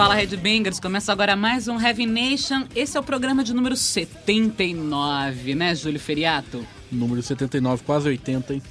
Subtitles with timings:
[0.00, 2.64] Fala Red Bangers, começa agora mais um Heavy Nation.
[2.74, 6.66] Esse é o programa de número 79, né, Júlio Feriato?
[6.90, 8.62] Número 79, quase 80, hein?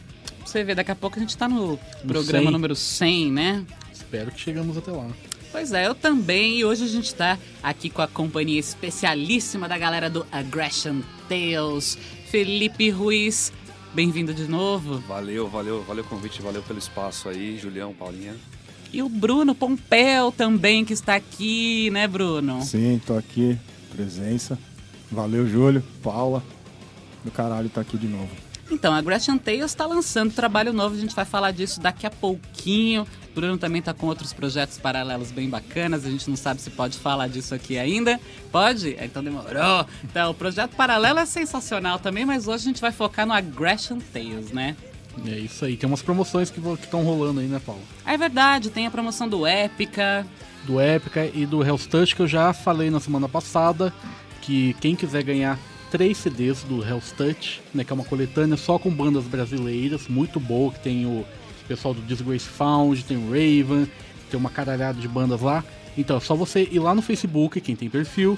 [0.44, 2.52] Você vê, daqui a pouco a gente tá no, programa 100.
[2.52, 3.66] número 100, né?
[3.94, 5.06] Espero que chegamos até lá.
[5.52, 6.58] Pois é, eu também.
[6.58, 11.96] E hoje a gente tá aqui com a companhia especialíssima da galera do Aggression Tales,
[12.32, 13.54] Felipe Ruiz.
[13.94, 14.98] Bem-vindo de novo.
[15.08, 18.36] Valeu, valeu, valeu o convite, valeu pelo espaço aí, Julião, Paulinha.
[18.92, 22.62] E o Bruno Pompeu também, que está aqui, né, Bruno?
[22.64, 23.58] Sim, tô aqui,
[23.92, 24.58] presença.
[25.12, 26.44] Valeu, Júlio, Paula.
[27.23, 28.30] Do caralho tá aqui de novo.
[28.72, 32.09] Então, a Aggression Tales está lançando trabalho novo, a gente vai falar disso daqui a
[32.12, 33.06] pouquinho.
[33.31, 36.70] O Bruno também está com outros projetos paralelos bem bacanas, a gente não sabe se
[36.70, 38.20] pode falar disso aqui ainda.
[38.52, 38.96] Pode?
[38.96, 39.86] É, Então demorou.
[40.03, 43.98] Então, o projeto paralelo é sensacional também, mas hoje a gente vai focar no Aggression
[44.14, 44.76] Tales, né?
[45.25, 45.75] É isso aí.
[45.78, 47.81] Tem umas promoções que estão rolando aí, né, Paulo?
[48.06, 50.25] É verdade, tem a promoção do Épica.
[50.66, 53.94] Do Epica e do Hell's Touch, que eu já falei na semana passada,
[54.42, 55.58] que quem quiser ganhar
[55.90, 60.40] três CDs do Hell's Touch, né, que é uma coletânea só com bandas brasileiras, muito
[60.40, 61.25] boa, que tem o
[61.67, 63.88] pessoal do Disgrace Found, tem o Raven,
[64.30, 65.64] tem uma caralhada de bandas lá.
[65.97, 68.38] Então é só você ir lá no Facebook, quem tem perfil,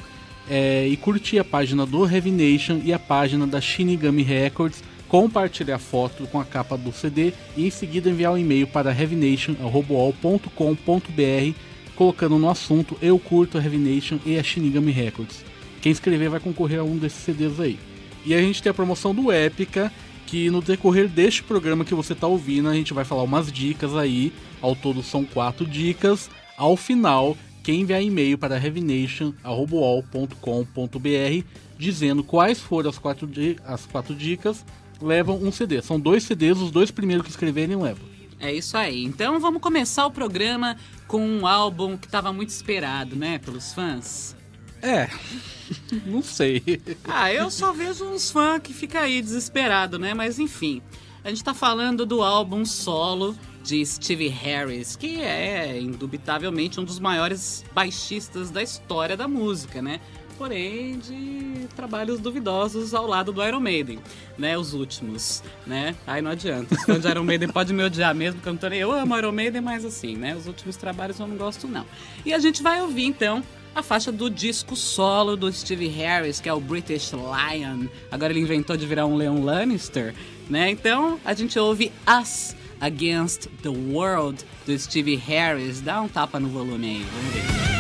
[0.50, 5.76] é, e curtir a página do Heavy Nation e a página da Shinigami Records, compartilhar
[5.76, 11.60] a foto com a capa do CD e em seguida enviar um e-mail para heavynation.com.br
[11.98, 15.44] colocando no assunto Eu curto a Heavy Nation e a Shinigami Records.
[15.82, 17.78] Quem escrever vai concorrer a um desses CDs aí.
[18.26, 19.92] E a gente tem a promoção do Épica,
[20.26, 23.94] que no decorrer deste programa que você está ouvindo, a gente vai falar umas dicas
[23.98, 24.32] aí.
[24.62, 26.30] Ao todo são quatro dicas.
[26.58, 31.46] Ao final, quem enviar e-mail para heavynation.com.br
[31.78, 33.28] dizendo quais foram as quatro,
[33.66, 34.64] as quatro dicas,
[35.02, 35.82] levam um CD.
[35.82, 38.12] São dois CDs, os dois primeiros que escreverem levam.
[38.40, 39.04] É isso aí.
[39.04, 40.76] Então vamos começar o programa
[41.08, 44.36] com um álbum que estava muito esperado, né, pelos fãs.
[44.82, 45.10] É,
[46.06, 46.82] não sei.
[47.04, 50.14] Ah, eu só vejo uns fãs que fica aí desesperado, né?
[50.14, 50.82] Mas enfim,
[51.24, 57.00] a gente tá falando do álbum solo de Steve Harris, que é indubitavelmente um dos
[57.00, 60.00] maiores baixistas da história da música, né?
[60.42, 64.00] Porém, de trabalhos duvidosos ao lado do Iron Maiden,
[64.40, 64.58] né?
[64.58, 65.96] Os últimos, né?
[66.08, 66.74] Aí não adianta.
[66.74, 68.80] Os fãs de Iron Maiden pode me odiar mesmo, porque eu não tô nem...
[68.80, 70.36] Eu amo Iron Maiden, mas assim, né?
[70.36, 71.86] Os últimos trabalhos eu não gosto, não.
[72.26, 73.44] E a gente vai ouvir, então,
[73.76, 77.86] a faixa do disco solo do Steve Harris, que é o British Lion.
[78.12, 80.16] Agora ele inventou de virar um Leon Lannister,
[80.50, 80.72] né?
[80.72, 85.82] Então a gente ouve Us Against the World do Steve Harris.
[85.82, 87.71] Dá um tapa no volume aí, vamos ver.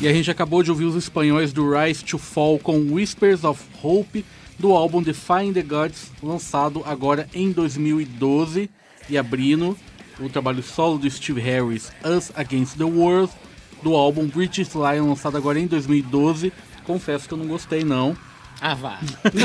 [0.00, 3.62] E a gente acabou de ouvir os espanhóis do Rise to Fall com Whispers of
[3.82, 4.24] Hope
[4.58, 8.70] do álbum Defying the Gods, lançado agora em 2012
[9.08, 9.76] e abrindo
[10.20, 13.32] o trabalho solo do Steve Harris, Us Against the World,
[13.82, 16.52] do álbum British Lion, lançado agora em 2012.
[16.84, 18.16] Confesso que eu não gostei não,
[18.60, 19.00] Ah, vá.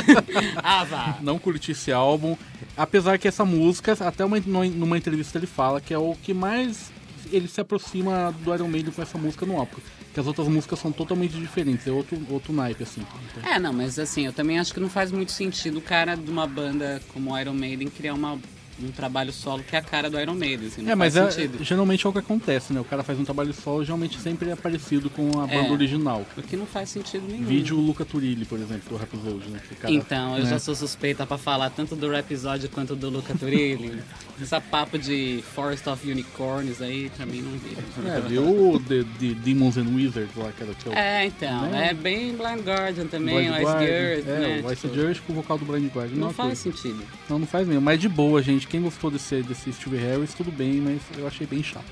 [0.64, 1.18] ah, vá.
[1.22, 2.38] não curti esse álbum,
[2.78, 6.92] apesar que essa música, até uma, numa entrevista ele fala que é o que mais
[7.32, 9.78] ele se aproxima do Iron Maiden com essa música no álbum,
[10.12, 13.02] porque as outras músicas são totalmente diferentes, é outro, outro naipe assim.
[13.44, 16.30] É, não, mas assim, eu também acho que não faz muito sentido o cara de
[16.30, 18.38] uma banda como Iron Maiden criar uma,
[18.84, 21.30] um trabalho solo que é a cara do Iron Maiden, assim, não É, mas é,
[21.62, 22.80] geralmente é o que acontece, né?
[22.80, 25.72] O cara faz um trabalho solo, geralmente sempre é parecido com a banda É.
[25.72, 26.26] original.
[26.38, 27.46] O que não faz sentido nenhum.
[27.46, 29.60] Vídeo o Luca Turilli, por exemplo, do Rhapsody, né?
[29.80, 30.50] Cara- Então, eu né?
[30.50, 34.00] já sou suspeita pra falar tanto do episódio quanto do Luca Turilli.
[34.42, 38.18] Essa papo de Forest of Unicorns aí, pra mim não vira.
[38.18, 38.44] É, viu
[38.74, 41.90] o The, The Demons and Wizards lá, que era que é É, então, Né?
[41.90, 43.88] é bem Blind Guardian também, Blind Ice Guardian.
[43.88, 44.62] Girls, é, né?
[44.66, 46.16] o Ice tipo, Girls com o vocal do Blind Guardian.
[46.18, 46.60] não Não, faz faz...
[46.60, 47.04] sentido.
[47.30, 47.82] não, não faz mesmo.
[47.82, 48.66] Mas de boa, gente.
[48.72, 51.84] Quem gostou desse, desse Steve Harris, tudo bem, mas eu achei bem chato.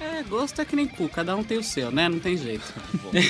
[0.00, 2.08] É, gosto é que nem cu, cada um tem o seu, né?
[2.08, 2.64] Não tem jeito.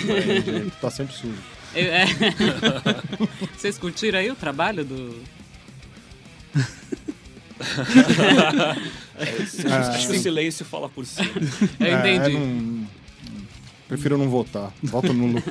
[0.80, 1.34] Tá sempre sujo.
[1.74, 2.04] Eu- é.
[3.58, 5.20] Vocês curtiram aí o trabalho do.
[9.18, 11.20] Acho que o silêncio fala por si.
[11.80, 12.34] Eu É, entendi.
[12.36, 12.77] não-
[13.88, 14.70] Prefiro não votar.
[14.82, 15.42] Voto nulo.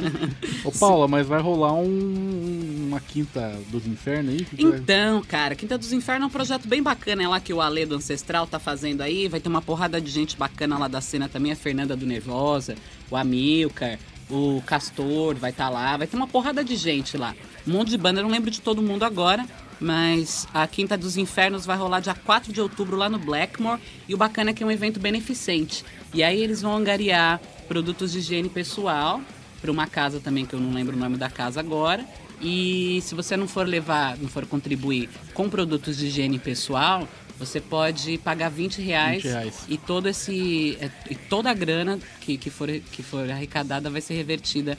[0.62, 4.46] Ô Paula, mas vai rolar um, uma quinta dos infernos aí?
[4.58, 7.86] Então, cara, Quinta dos Infernos é um projeto bem bacana, é lá que o Ale
[7.86, 9.26] do Ancestral tá fazendo aí.
[9.26, 12.74] Vai ter uma porrada de gente bacana lá da cena também, a Fernanda do Nervosa,
[13.10, 13.98] o Amilcar,
[14.28, 17.34] o Castor vai estar lá, vai ter uma porrada de gente lá.
[17.66, 19.46] Um monte de banda, eu não lembro de todo mundo agora,
[19.80, 23.80] mas a Quinta dos Infernos vai rolar dia 4 de outubro lá no Blackmore.
[24.08, 25.84] E o bacana é que é um evento beneficente.
[26.12, 29.20] E aí eles vão angariar produtos de higiene pessoal
[29.60, 32.04] para uma casa também, que eu não lembro o nome da casa agora.
[32.40, 37.06] E se você não for levar, não for contribuir com produtos de higiene pessoal,
[37.38, 39.64] você pode pagar 20 reais, 20 reais.
[39.68, 44.00] e todo esse é, e toda a grana que, que, for, que for arrecadada vai
[44.00, 44.76] ser revertida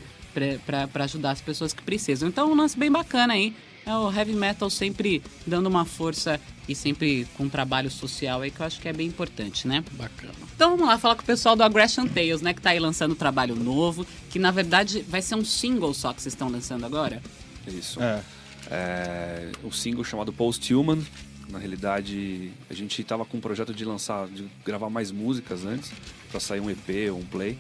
[0.66, 2.30] para ajudar as pessoas que precisam.
[2.30, 3.54] Então, um lance bem bacana aí.
[3.90, 8.52] É o heavy metal sempre dando uma força e sempre com um trabalho social aí
[8.52, 9.84] que eu acho que é bem importante, né?
[9.94, 10.32] Bacana.
[10.56, 12.54] Então vamos lá falar com o pessoal do Aggression Tales, né?
[12.54, 16.22] Que tá aí lançando trabalho novo, que na verdade vai ser um single só que
[16.22, 17.20] vocês estão lançando agora.
[17.66, 18.00] Isso.
[18.00, 18.22] É.
[18.70, 21.04] É, o single chamado Post Human.
[21.50, 25.92] Na realidade, a gente tava com um projeto de lançar, de gravar mais músicas antes,
[26.30, 27.58] para sair um EP ou um play.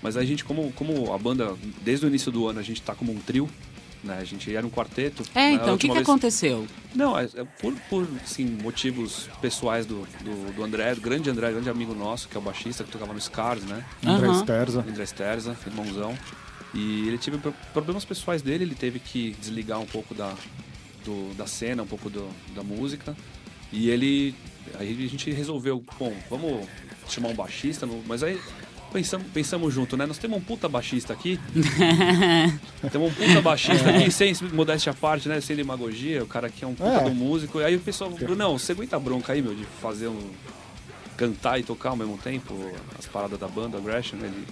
[0.00, 2.94] Mas a gente, como, como a banda, desde o início do ano, a gente tá
[2.94, 3.50] como um trio,
[4.04, 4.18] né?
[4.20, 5.22] A gente era um quarteto.
[5.34, 6.66] É, então, o que, que vez- aconteceu?
[6.94, 11.50] Não, é, é por, por assim, motivos pessoais do, do, do André, do grande André,
[11.50, 13.84] grande amigo nosso, que é o baixista, que tocava no Scars, né?
[14.06, 14.40] André Aham.
[14.42, 14.80] Sterza.
[14.88, 16.16] André Sterza, irmãozão.
[16.72, 20.34] E ele teve pro- problemas pessoais dele, ele teve que desligar um pouco da,
[21.04, 23.16] do- da cena, um pouco do- da música.
[23.72, 24.34] E ele.
[24.78, 26.66] Aí a gente resolveu, bom, vamos
[27.08, 28.40] chamar um baixista, mas aí
[28.94, 30.06] pensamos, pensamos junto, né?
[30.06, 31.38] Nós temos um puta baixista aqui.
[32.90, 35.40] temos um puta baixista aqui, sem modéstia à parte, né?
[35.40, 37.04] Sem demagogia, o cara aqui é um puta É.
[37.04, 37.60] do músico.
[37.60, 40.30] E aí o pessoal, Brunão, você aguenta a bronca aí, meu, de fazer um.
[41.16, 42.54] cantar e tocar ao mesmo tempo
[42.98, 44.46] as paradas da banda, Aggression, ele.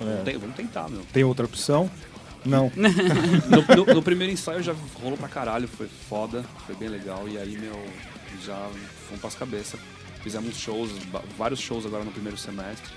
[0.00, 0.04] É.
[0.04, 1.02] Vamos, ten- vamos tentar, meu.
[1.12, 1.90] Tem outra opção?
[2.44, 2.70] Não.
[3.50, 7.28] No, no- no primeiro ensaio já rolou pra caralho, foi foda, foi bem legal.
[7.28, 7.78] E aí, meu,
[8.46, 8.56] já
[9.08, 9.78] fomos pras cabeças.
[10.22, 10.90] Fizemos shows,
[11.38, 12.90] vários shows agora no primeiro semestre.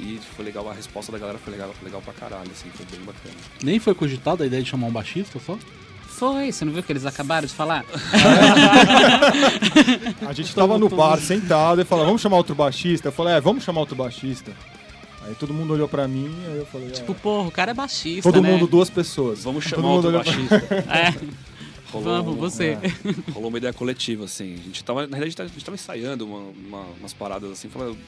[0.00, 3.00] E foi legal, a resposta da galera foi legal, legal pra caralho, assim, foi bem
[3.04, 3.34] bacana.
[3.62, 5.58] Nem foi cogitada a ideia de chamar um baixista só?
[6.06, 7.84] Foi, você não viu que eles acabaram de falar?
[10.26, 13.08] A gente tava no bar sentado e falou, vamos chamar outro baixista?
[13.08, 14.52] Eu falei, é, vamos chamar outro baixista.
[15.26, 16.92] Aí todo mundo olhou pra mim, aí eu falei, é.
[16.92, 18.50] Tipo, porra, o cara é baixista, todo né?
[18.52, 19.44] mundo, duas pessoas.
[19.44, 20.84] Vamos Todo chamar mundo outro olhou pra- baixista.
[20.90, 21.40] É,
[21.92, 22.78] Rolou, vamos, você.
[23.34, 24.54] rolou uma ideia coletiva, assim.
[24.54, 27.98] A gente tava, na realidade, a gente tava ensaiando uma- uma- umas paradas assim, falando,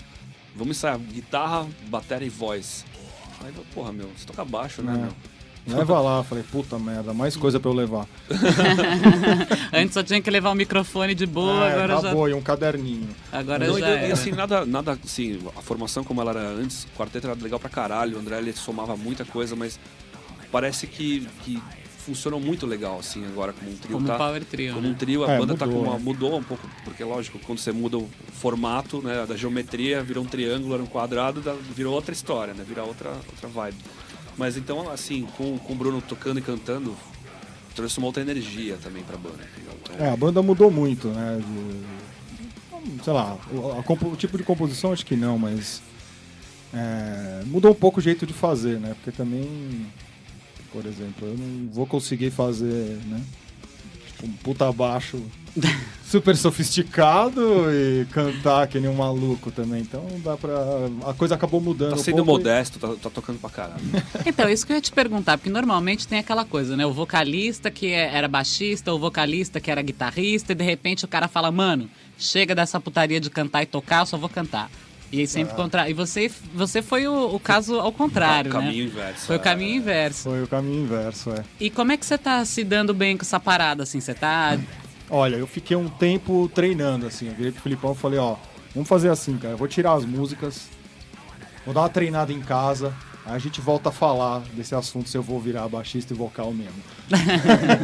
[0.54, 2.84] vamos ensaiar guitarra, bateria e voz.
[3.44, 4.96] Aí, eu, porra, meu, você toca baixo, né, É.
[4.98, 5.12] meu?
[5.78, 8.04] Leva lá, eu falei, puta merda, mais coisa pra eu levar.
[9.72, 13.08] Antes só tinha que levar o microfone de boa, É, agora acabou, e um caderninho.
[13.30, 13.38] já.
[13.38, 13.88] Agora Não, já.
[13.88, 14.12] e, e era.
[14.12, 17.70] assim, nada, nada, assim, a formação como ela era antes, o quarteto era legal pra
[17.70, 19.78] caralho, o André ele somava muita coisa, mas
[20.50, 21.62] parece que, que
[22.04, 24.14] funcionou muito legal, assim, agora como um trio, Como tá?
[24.14, 24.92] um power trio, Como né?
[24.92, 26.02] um trio, a É, banda tá mudou, com uma, né?
[26.04, 30.26] mudou um pouco, porque lógico, quando você muda o formato, né, da geometria, virou um
[30.26, 33.76] triângulo, era um quadrado, da- virou outra história, né, vira outra, outra vibe.
[34.36, 36.96] Mas então, assim, com, com o Bruno tocando e cantando,
[37.74, 39.38] trouxe uma outra energia também pra banda.
[39.58, 41.40] Então, É, a banda mudou muito, né?
[41.40, 42.02] de-
[43.04, 45.80] sei lá, o, o tipo de composição acho que não, mas
[46.74, 48.94] é, mudou um pouco o jeito de fazer, né?
[48.94, 49.86] Porque também,
[50.72, 53.20] por exemplo, eu não vou conseguir fazer, né?
[54.06, 55.20] Tipo, um puta baixo
[56.04, 57.40] super sofisticado
[57.70, 59.82] e cantar que nem um maluco também.
[59.82, 60.52] Então dá pra.
[61.06, 61.90] A coisa acabou mudando.
[61.90, 63.82] Tá um sendo e- modesto, tá, tá tocando pra caralho.
[64.24, 66.86] Então, isso que eu ia te perguntar, porque normalmente tem aquela coisa, né?
[66.86, 71.08] O vocalista que é- era baixista, o vocalista que era guitarrista, e de repente o
[71.08, 74.70] cara fala, mano, chega dessa putaria de cantar e tocar, eu só vou cantar.
[75.12, 75.90] E aí sempre contra.
[75.90, 78.60] E você, você foi o, o caso ao contrário, o né?
[78.60, 79.26] caminho inverso.
[79.26, 79.42] Foi o é.
[79.42, 80.22] caminho inverso.
[80.22, 81.44] Foi o caminho inverso, é.
[81.60, 84.00] E como é que você tá se dando bem com essa parada, assim?
[84.00, 84.58] Você tá.
[85.10, 87.28] Olha, eu fiquei um tempo treinando, assim.
[87.28, 88.36] Eu virei pro Filipão e falei, ó,
[88.74, 89.52] vamos fazer assim, cara.
[89.52, 90.68] Eu vou tirar as músicas,
[91.66, 95.22] vou dar uma treinada em casa, a gente volta a falar desse assunto se eu
[95.22, 96.82] vou virar baixista e vocal mesmo.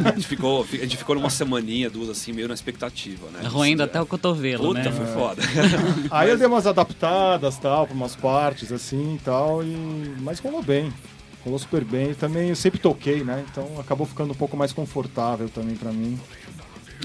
[0.05, 3.47] A gente ficou, a gente ficou numa semaninha, duas, assim, meio na expectativa, né?
[3.47, 4.91] Roendo até o cotovelo, Puta, né?
[4.91, 5.41] foi foda.
[6.11, 10.15] Aí eu dei umas adaptadas, tal, pra umas partes, assim, e tal, e...
[10.19, 10.91] Mas rolou bem.
[11.43, 12.13] Rolou super bem.
[12.13, 13.45] Também eu sempre toquei, né?
[13.49, 16.19] Então acabou ficando um pouco mais confortável também pra mim.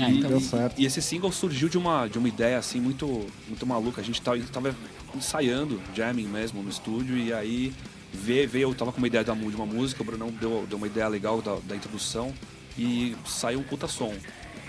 [0.01, 0.81] É, então, deu certo.
[0.81, 4.01] E esse single surgiu de uma, de uma ideia assim muito, muito maluca.
[4.01, 4.75] A gente tava, tava
[5.15, 7.73] ensaiando, jamming mesmo no estúdio, e aí
[8.15, 11.09] veio, eu tava com uma ideia de uma música, o Brunão deu, deu uma ideia
[11.09, 12.33] legal da, da introdução
[12.79, 14.13] e saiu um puta som.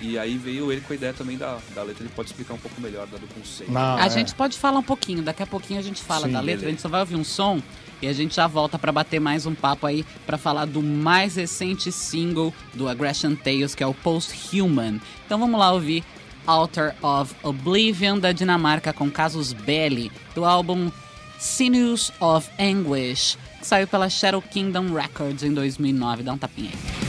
[0.02, 2.58] E aí veio ele com a ideia também da, da letra, ele pode explicar um
[2.58, 3.72] pouco melhor da do conceito.
[3.72, 4.10] Na- A é.
[4.10, 6.66] gente pode falar um pouquinho, daqui a pouquinho a gente fala Sim, da letra, beleza.
[6.68, 7.62] a gente só vai ouvir um som
[8.02, 11.36] e a gente já volta pra bater mais um papo aí pra falar do mais
[11.38, 15.00] recente single do Aggression Tales, que é o Post-Human.
[15.26, 16.04] Então vamos lá ouvir
[16.46, 20.92] Altar of Oblivion da Dinamarca com Casus Belli, do álbum
[21.38, 26.24] Sinews of Anguish, que saiu pela Shadow Kingdom Records em 2009.
[26.24, 27.06] Dá um tapinha aí.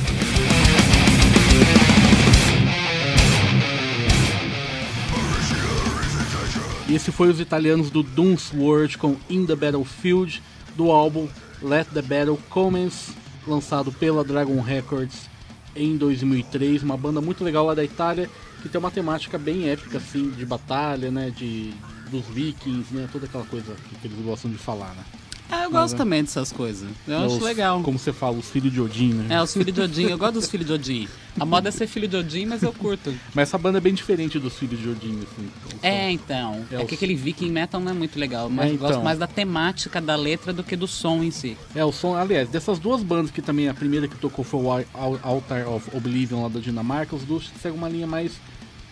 [6.88, 10.40] E esse foi os italianos do Doomsword com In the Battlefield,
[10.76, 11.28] do álbum
[11.61, 13.12] Let the Battle Commence,
[13.45, 15.28] lançado pela Dragon Records
[15.75, 16.85] em 2003.
[16.85, 18.30] Uma banda muito legal lá da Itália,
[18.62, 21.75] que tem uma temática bem épica, assim, de batalha, né, de,
[22.11, 25.03] dos vikings, né, toda aquela coisa que eles gostam de falar, né.
[25.49, 26.89] Ah, eu gosto também dessas coisas.
[27.07, 27.81] Eu acho legal.
[27.81, 29.37] Como você fala, os filhos de Odin, né.
[29.37, 31.09] É, os filhos de Odin, eu gosto dos filhos de Odin.
[31.39, 33.15] A moda é ser filho de Odin, mas eu curto.
[33.33, 35.49] Mas essa banda é bem diferente dos filhos de Odin, assim.
[35.69, 36.65] então, É, então.
[36.69, 38.51] É É, os- que aquele viking metal não é muito legal.
[38.51, 39.05] Mas É, eu gosto então.
[39.05, 41.57] mais da temática da letra do que do som em si.
[41.77, 44.69] É, o som, aliás, dessas duas bandas que também a primeira que tocou foi o
[44.73, 48.33] Al- Al- Altar of Oblivion lá da Dinamarca, os dois seguem uma linha mais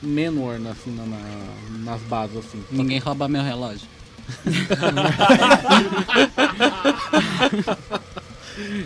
[0.05, 2.63] menor né, assim, na- na- nas bases, assim.
[2.71, 3.89] Ninguém rouba meu relógio.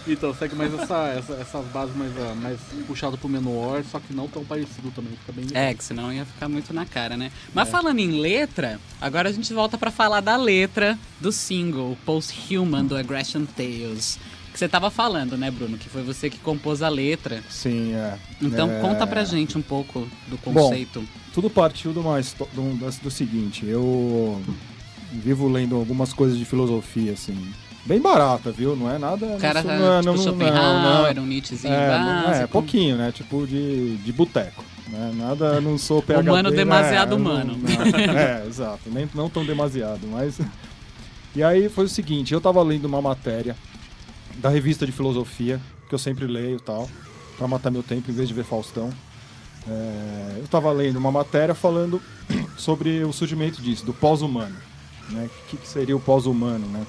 [0.07, 4.15] Então, segue mais essa, essa- essas bases mais, ah, mais puxado pro menor, só que
[4.15, 7.31] não tão parecido também, fica bem É, que senão ia ficar muito na cara, né?
[7.53, 7.71] Mas É.
[7.71, 12.97] falando em letra, agora a gente volta pra falar da letra do single Post-Human do
[12.97, 14.19] Aggression Tales.
[14.59, 15.79] Que você tava falando, né, Bruno?
[15.79, 17.41] Que foi você que compôs a letra.
[17.49, 18.19] Sim, é.
[18.43, 21.05] Então É, conta pra gente um pouco do conceito.
[21.33, 24.43] Tudo partiu de uma histó- do, do, do seguinte, eu
[25.12, 27.37] vivo lendo algumas coisas de filosofia, assim.
[27.87, 28.75] Bem barata, viu?
[28.75, 29.27] Não é nada.
[29.27, 32.43] o cara não, tá, não, é- tipo, não, não, não, um Nietzschezinho é, não- básico.
[32.43, 33.12] é, pouquinho, né?
[33.12, 34.65] Tipo de, de boteco.
[34.88, 35.12] Né?
[35.15, 36.29] Nada, não sou PhD.
[36.29, 36.57] Humano né?
[36.57, 37.57] demasiado Não- humano.
[37.57, 38.81] não- é, exato.
[38.91, 40.41] Nem, não tão demasiado, mas...
[41.37, 43.55] E aí foi o seguinte, eu tava lendo uma matéria
[44.38, 46.88] da revista de filosofia, que eu sempre leio e tal,
[47.37, 48.90] pra matar meu tempo em vez de ver Faustão.
[49.66, 52.00] É, eu tava lendo uma matéria falando
[52.57, 54.57] sobre o surgimento disso, do pós-humano.
[55.11, 55.28] Né?
[55.45, 56.87] O que, que seria o pós-humano, né?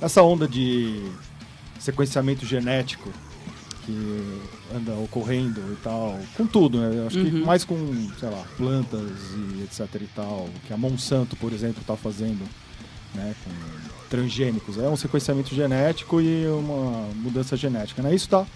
[0.00, 1.10] Essa onda de
[1.78, 3.10] sequenciamento genético
[3.84, 4.40] que
[4.74, 6.98] anda ocorrendo e tal, com tudo, né?
[6.98, 7.44] Eu acho que Uhum.
[7.44, 7.76] mais com,
[8.18, 12.44] sei lá, plantas e etc e tal, que a Monsanto, por exemplo, está fazendo,
[13.14, 13.50] né, com
[14.08, 14.78] transgênicos.
[14.78, 18.14] É um sequenciamento genético e uma mudança genética, né?
[18.14, 18.46] Isso está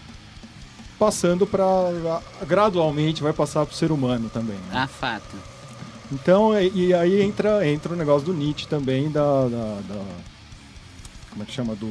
[0.98, 4.56] passando para gradualmente vai passar para o ser humano também.
[4.56, 4.70] Né?
[4.72, 5.36] Ah, fato.
[6.12, 10.04] Então, e, e aí entra, entra o negócio do Nietzsche também, da, da- da-
[11.30, 11.74] Como é que chama?
[11.74, 11.88] Do.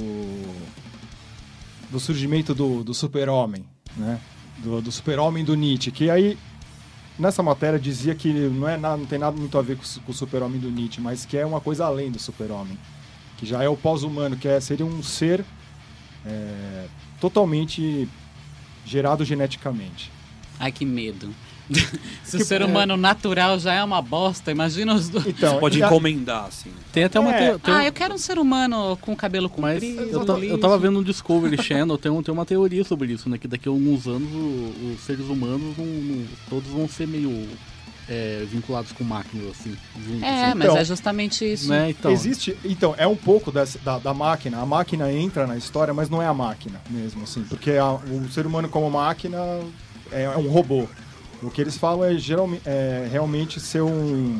[1.90, 3.66] Do surgimento do, do super-homem,
[3.98, 4.20] né?
[4.60, 5.90] Do, do super-homem do Nietzsche.
[5.92, 6.38] Que aí,
[7.18, 10.12] nessa matéria, dizia que não, é nada, não tem nada muito a ver com, com
[10.12, 12.78] o super-homem do Nietzsche, mas que é uma coisa além do super-homem.
[13.40, 15.46] Que já é o pós-humano, que é, seria um ser
[16.26, 16.86] é,
[17.22, 18.08] totalmente
[18.86, 20.12] gerado geneticamente.
[20.60, 21.34] Ai, que medo.
[22.24, 22.66] Se Que- o ser é.
[22.66, 25.28] humano natural já é uma bosta, imagina os dois.
[25.28, 26.72] Então, Você pode encomendar, assim.
[26.92, 27.32] Tem até uma.
[27.34, 27.54] É.
[27.54, 30.02] te- tem Ah, um- eu quero um ser humano com cabelo Mas comprido.
[30.12, 33.30] eu, ta- eu tava vendo no Discovery Channel, tem, um- tem uma teoria sobre isso,
[33.30, 33.38] né?
[33.38, 37.48] Que daqui a alguns anos o- os seres humanos não, não- todos vão ser meio
[38.10, 39.78] é, vinculados com máquinas, assim.
[40.04, 40.58] juntos, É, assim.
[40.58, 41.70] mas Então, é justamente isso.
[41.70, 41.90] Né?
[41.92, 44.58] Então, Existe, então, é um pouco dessa- da, da máquina.
[44.60, 47.44] A máquina entra na história, mas não é a máquina mesmo, assim.
[47.44, 49.38] Porque a- o ser humano como máquina
[50.12, 50.88] é, é um robô.
[51.42, 54.40] O que eles falam é, geralmente, é realmente ser um...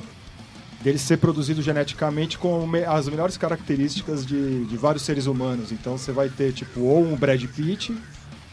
[0.82, 5.72] dele ser produzido geneticamente com me- as melhores características de, de vários seres humanos.
[5.72, 7.96] Então você vai ter, tipo, ou um Brad Pitt,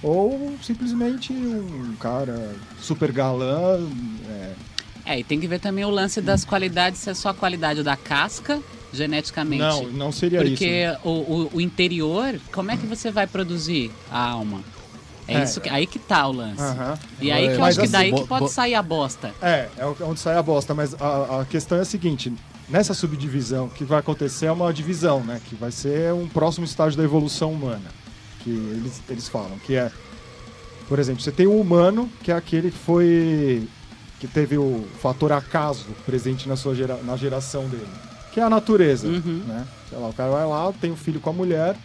[0.03, 3.81] ou simplesmente um cara super galã,
[4.29, 4.53] é,
[5.07, 7.83] É, e tem que ver também o lance das qualidades, se é só a qualidade
[7.83, 8.61] da casca,
[8.93, 9.63] geneticamente.
[9.63, 10.51] Não, não seria isso.
[10.51, 14.61] Porque o, o, o interior, como é que você vai produzir a alma?
[15.29, 15.45] É, É.
[15.45, 16.61] isso que, aí que tá o lance.
[17.21, 19.33] E aí que eu acho que daí assim, que bo- pode sair a bosta.
[19.43, 22.33] É, é onde sai a bosta, mas a, a questão é a seguinte,
[22.69, 25.41] nessa subdivisão, o que vai acontecer é uma divisão, né?
[25.49, 27.91] Que vai ser um próximo estágio da evolução humana.
[28.41, 29.91] Que eles, eles falam, que é,
[30.89, 33.67] por exemplo, você tem o humano, que é aquele que foi.
[34.21, 37.87] Que teve o fator acaso presente na sua gera, na geração dele.
[38.33, 39.07] Que é a natureza.
[39.07, 39.43] Uhum.
[39.47, 39.67] Né?
[39.89, 41.77] Sei lá, o cara vai lá, tem um filho com a mulher,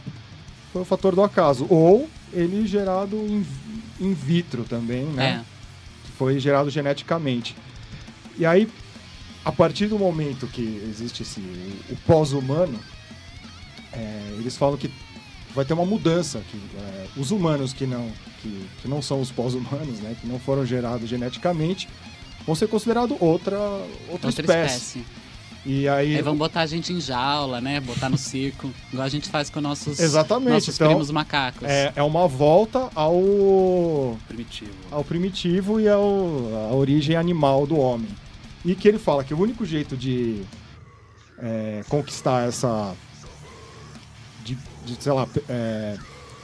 [0.71, 1.65] foi o fator do acaso.
[1.69, 3.45] Ou ele gerado in,
[3.99, 5.43] in vitro também, né?
[5.43, 6.11] É.
[6.17, 7.55] foi gerado geneticamente.
[8.37, 8.67] E aí,
[9.43, 11.41] a partir do momento que existe esse,
[11.89, 12.79] o pós-humano,
[13.91, 14.91] é, eles falam que
[15.53, 16.41] vai ter uma mudança.
[16.49, 18.09] Que, é, os humanos que não,
[18.41, 21.89] que, que não são os pós-humanos, né, que não foram gerados geneticamente,
[22.45, 24.75] vão ser considerados outra, outra, Outra espécie.
[24.99, 25.05] espécie.
[25.63, 27.79] E aí, Aí vão botar a gente em jaula, né?
[27.79, 28.71] Botar no circo.
[28.91, 31.61] Igual a gente faz com nossos, Exatamente, nossos então, primos macacos.
[31.67, 34.71] é, é uma volta ao, Primitivo.
[34.89, 36.01] ao primitivo e ao,
[36.71, 38.09] à origem animal do homem.
[38.65, 40.41] E que ele fala que o único jeito de
[41.37, 42.95] é, conquistar essa.
[44.43, 45.95] de, de, sei lá, é,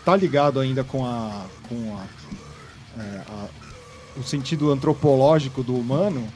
[0.05, 1.43] tá ligado ainda com a.
[1.67, 3.66] com a, é, a-
[4.19, 6.27] o sentido antropológico do humano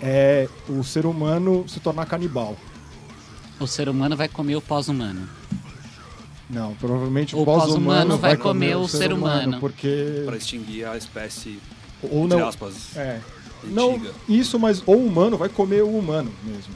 [0.00, 2.56] é o ser humano se tornar canibal.
[3.58, 5.28] O ser humano vai comer o pós-humano.
[6.48, 9.58] Não, provavelmente O o pós-humano pós-humano vai vai comer o ser humano.
[9.58, 11.58] porque Para extinguir a espécie,
[12.02, 13.20] ou entre não, aspas, É.
[13.64, 16.74] Não, isso, mas o humano vai comer o humano mesmo.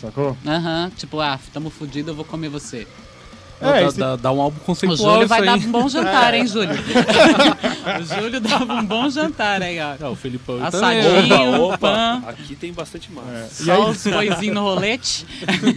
[0.00, 0.36] Sacou?
[0.46, 2.86] Aham, tipo, ah, tamo fudido, eu vou comer você.
[3.60, 5.46] É, dá, esse- dá- dá um álbum O conceitual Júlio isso vai aí.
[5.46, 6.70] dar um bom jantar, hein, Júlio?
[8.00, 9.94] o Júlio dava um bom jantar aí, ó.
[10.00, 10.64] Ah, o Felipão.
[10.64, 13.30] Assadinho, Opa, pão, opa, aqui tem bastante massa.
[13.32, 13.48] É.
[13.50, 15.26] Só os boizinhos no rolete,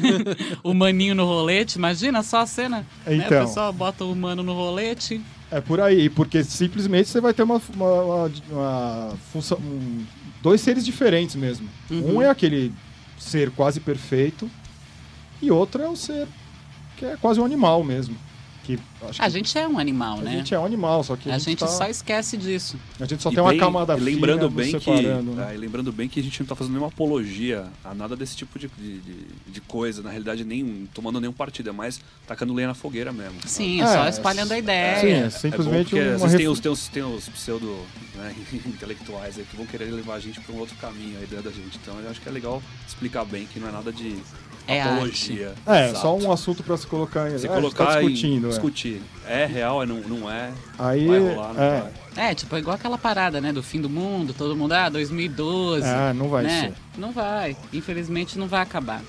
[0.63, 2.85] o maninho no rolete, imagina só a cena.
[3.05, 3.15] né?
[3.15, 3.43] Então.
[3.43, 5.21] O pessoal bota o humano no rolete.
[5.51, 9.57] É por aí, porque simplesmente você vai ter uma, uma, uma- uma função.
[9.59, 10.03] um-
[10.41, 11.67] dois seres diferentes mesmo.
[11.89, 12.15] Uhum.
[12.17, 12.73] Um é aquele
[13.17, 14.49] ser quase perfeito,
[15.41, 16.27] e outro é o ser
[16.97, 18.15] que é quase um animal mesmo.
[18.63, 20.31] Que acho A que gente é um animal, a né?
[20.31, 22.79] gente é um animal, só que a, A gente tá- só esquece disso.
[22.99, 25.33] a gente só E tem uma bem- camada e fina lembrando bem que separando.
[25.33, 25.51] né?
[25.51, 28.35] é, e lembrando bem que a gente não tá fazendo nenhuma apologia a nada desse
[28.35, 32.55] tipo de, de, de- de coisa na realidade nem tomando nenhum partido é mais tacando
[32.55, 34.99] lenha na fogueira mesmo Sim, é, É, só espalhando a ideia.
[34.99, 37.03] Sim, é é bom simplesmente porque uma às vezes tem ref- os, tem os, tem
[37.03, 37.77] os pseudo
[38.15, 38.35] né,
[38.65, 41.51] intelectuais aí que vão querer levar a gente para um outro caminho a ideia da
[41.51, 44.17] gente então eu acho que é legal explicar bem que não é nada de
[44.67, 45.99] É apologia É, Exato.
[46.01, 47.37] só um assunto pra se colocar em.
[47.37, 48.45] se gente colocar tá em- discutindo.
[48.47, 48.49] é.
[48.49, 51.81] discutir é real é não, não é Aí, vai rolar não é,
[52.15, 54.87] vai É, tipo, é igual aquela parada, né, do fim do mundo, todo mundo, ah,
[54.89, 55.85] 2012.
[55.87, 56.61] Ah, não vai né?
[56.61, 56.73] ser.
[56.99, 57.55] Não vai.
[57.73, 59.01] Infelizmente não vai acabar.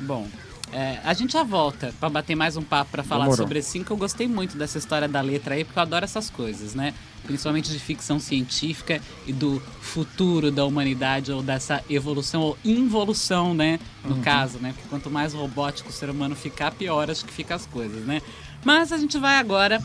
[0.00, 0.26] Bom,
[0.72, 3.44] é, a gente já volta pra bater mais um papo pra falar Demorou.
[3.44, 6.28] sobre esse que eu gostei muito dessa história da letra aí, porque eu adoro essas
[6.28, 6.92] coisas, né?
[7.24, 13.78] Principalmente de ficção científica e do futuro da humanidade ou dessa evolução ou involução, né?
[14.04, 14.72] No caso, né?
[14.72, 18.20] Porque quanto mais robótico o ser humano ficar, pior acho que fica as coisas, né?
[18.64, 19.80] Mas a gente vai agora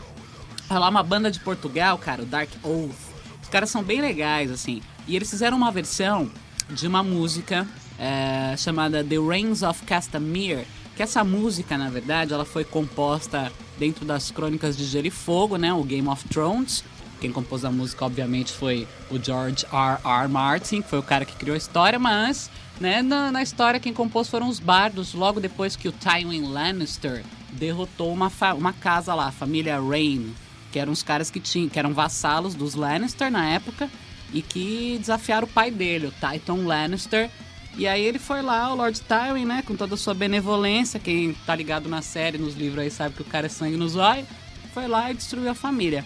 [0.68, 2.96] falar uma banda de Portugal, cara, o Dark Oath.
[3.42, 4.82] Os caras são bem legais, assim.
[5.08, 6.32] E eles fizeram uma versão
[6.70, 7.68] de uma música
[8.00, 10.66] é, chamada The Reigns of Castamere.
[10.96, 15.58] Que essa música, na verdade, ela foi composta dentro das Crônicas de Gelo e Fogo,
[15.58, 15.74] né?
[15.74, 16.84] O Game of Thrones.
[17.20, 20.00] Quem compôs a música, obviamente, foi o George R.
[20.04, 20.28] R.
[20.28, 22.50] Martin, que foi o cara que criou a história, mas,
[22.80, 27.24] né, na, na história quem compôs foram os bardos, logo depois que o Tywin Lannister
[27.52, 30.34] derrotou uma, uma casa lá, a família Rain,
[30.72, 33.88] que eram os caras que tinham, que eram vassalos dos Lannister na época
[34.34, 37.30] e que desafiaram o pai dele, o Tyton Lannister.
[37.78, 41.34] E aí ele foi lá, o Lord Tywin, né, com toda a sua benevolência, quem
[41.46, 44.28] tá ligado na série, nos livros aí sabe que o cara é sangue nos olhos,
[44.74, 46.06] foi lá e destruiu a família.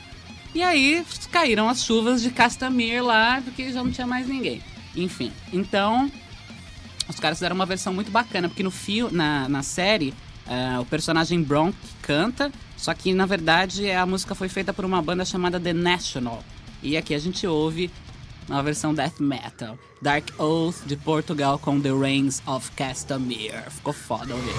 [0.53, 4.61] E aí caíram as chuvas de Castamere lá, porque já não tinha mais ninguém.
[4.95, 6.09] Enfim, então
[7.09, 10.13] os caras fizeram uma versão muito bacana, porque no fio, na, na série,
[10.47, 15.01] eh, o personagem Bronk canta, só que na verdade a música foi feita por uma
[15.01, 16.43] banda chamada The National.
[16.81, 17.91] E aqui a gente ouve
[18.47, 23.69] uma versão death metal, Dark Oath de Portugal com The Reigns of Castamere.
[23.69, 24.53] Ficou foda ouvir.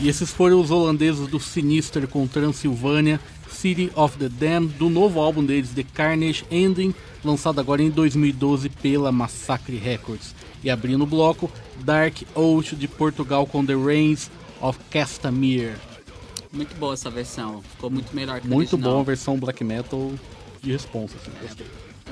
[0.00, 5.20] E esses foram os holandeses do Sinister com Transilvânia, City of the Damned, do novo
[5.20, 10.34] álbum deles, The Carnage Ending, lançado agora em 2012 pela Massacre Records.
[10.64, 11.50] E abrindo o bloco,
[11.80, 15.89] Dark Oath de Portugal com The Reigns of Castamere.
[16.52, 20.12] Muito boa essa versão, ficou muito melhor que a Muito bom a versão black metal
[20.60, 21.66] de responsa, assim, gostei.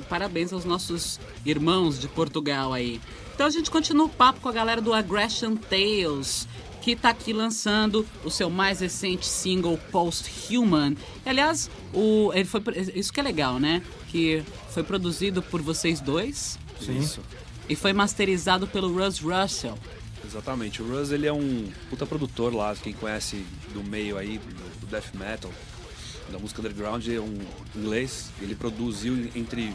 [0.09, 3.01] Parabéns aos nossos irmãos de Portugal aí.
[3.35, 6.46] Então a gente continua o papo com a galera do Aggression Tales,
[6.81, 10.96] que tá aqui lançando o seu mais recente single Post Human.
[11.27, 12.62] E, aliás, o, ele foi,
[12.94, 13.83] isso que é legal, né?
[14.09, 17.20] Que foi produzido por vocês dois isso
[17.68, 19.79] e foi masterizado pelo Russ Russell.
[20.24, 20.83] Exatamente.
[20.83, 24.38] O Russ ele é um puta produtor lá, quem conhece do meio aí,
[24.81, 25.50] do death metal,
[26.31, 27.38] da música underground, é um
[27.74, 28.31] inglês.
[28.40, 29.74] Ele produziu, entre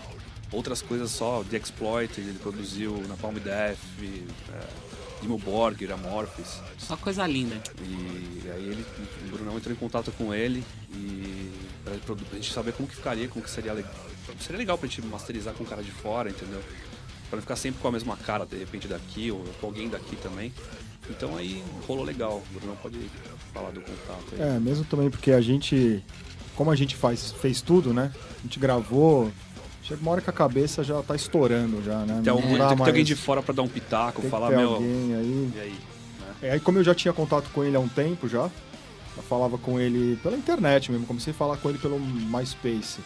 [0.52, 4.68] outras coisas só, The Exploit, ele produziu Napalm Death, é,
[5.22, 6.60] Dimmu Borgir, Amorphis.
[6.78, 7.56] Só coisa linda.
[7.82, 8.86] E aí ele,
[9.26, 11.52] o Brunão entrou em contato com ele e
[11.84, 13.94] pra, pra gente saber como que ficaria, como que seria legal.
[14.40, 16.62] Seria legal pra gente masterizar com o cara de fora, entendeu?
[17.34, 20.16] Pra não ficar sempre com a mesma cara, de repente, daqui, ou com alguém daqui
[20.18, 20.54] também.
[21.10, 22.44] Então aí rolou legal.
[22.52, 23.00] O Bruno pode
[23.52, 24.40] falar do contato aí.
[24.56, 26.04] É, mesmo também porque a gente,
[26.56, 28.12] como a gente faz, fez tudo, né?
[28.40, 29.32] A gente gravou,
[29.82, 32.22] chega uma hora que a cabeça já tá estourando já, né?
[32.24, 34.30] Tem, algum, tem que ter mais- alguém de fora pra dar um pitaco, tem que
[34.30, 34.76] falar, ter meu.
[34.76, 35.52] alguém aí.
[35.56, 35.80] E aí?
[36.44, 38.48] É, aí como eu já tinha contato com ele há um tempo já,
[39.18, 43.00] eu falava com ele pela internet mesmo, comecei a falar com ele pelo MySpace.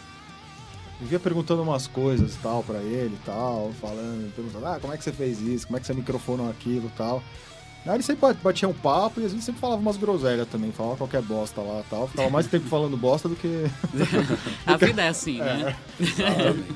[1.00, 4.96] Vivia perguntando umas coisas e tal pra ele e tal, falando, perguntando, ah, como é
[4.96, 7.22] que você fez isso, como é que você microfonou aquilo e tal.
[7.86, 10.72] Aí ele sempre bat- batia um papo e às vezes sempre falava umas groselhas também,
[10.72, 12.08] falava qualquer bosta lá e tal.
[12.08, 13.64] Ficava mais tempo falando bosta do que.
[14.66, 15.76] A vida é assim, né?
[16.00, 16.74] Exatamente.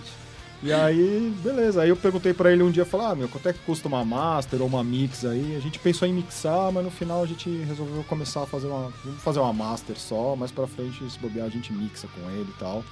[0.62, 1.82] E aí, beleza.
[1.82, 4.04] Aí eu perguntei pra ele um dia, falar, ah, meu, quanto é que custa uma
[4.04, 5.56] master ou uma mix aí?
[5.56, 8.92] A gente pensou em mixar, mas no final a gente resolveu começar a fazer uma,
[9.04, 12.48] vamos fazer uma master só, mais pra frente, se bobear, a gente mixa com ele
[12.48, 12.85] e tal.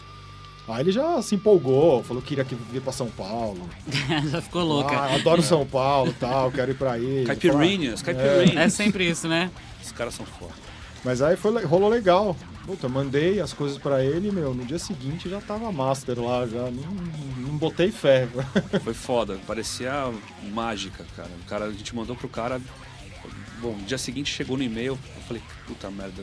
[0.72, 3.68] Aí ele já se empolgou, falou que queria que vir pra São Paulo.
[4.30, 4.94] Já ficou louca.
[4.96, 7.24] Ah, adoro São Paulo e tal, quero ir pra aí.
[7.26, 8.72] Caipirinhas, É caipirinhas.
[8.72, 9.50] sempre isso, né?
[9.82, 10.52] Os caras são foda.
[11.04, 12.36] Mas aí foi, rolou legal.
[12.66, 16.46] Puta, eu mandei as coisas pra ele, meu, no dia seguinte já tava master lá,
[16.46, 16.92] já não,
[17.38, 18.28] não botei fé.
[18.84, 19.92] Foi foda, parecia
[20.52, 21.30] mágica, cara.
[21.42, 22.60] O cara, a gente mandou pro cara.
[23.60, 26.22] Bom, no dia seguinte chegou no e-mail, eu falei, puta merda,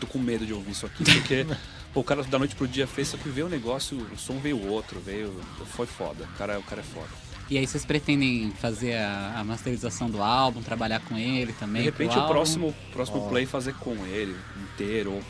[0.00, 1.46] tô com medo de ouvir isso aqui, porque
[1.94, 4.66] o cara da noite pro dia fez, só que veio o negócio, o som veio
[4.68, 5.34] outro, veio.
[5.76, 6.24] Foi foda.
[6.24, 7.08] O cara, o cara é foda.
[7.50, 11.82] E aí vocês pretendem fazer a, a masterização do álbum, trabalhar com ele também?
[11.82, 14.34] De repente o próximo, próximo play fazer com ele
[14.72, 15.20] inteiro.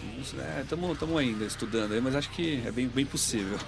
[0.61, 3.59] Estamos ainda estudando aí, mas acho que é bem, bem possível.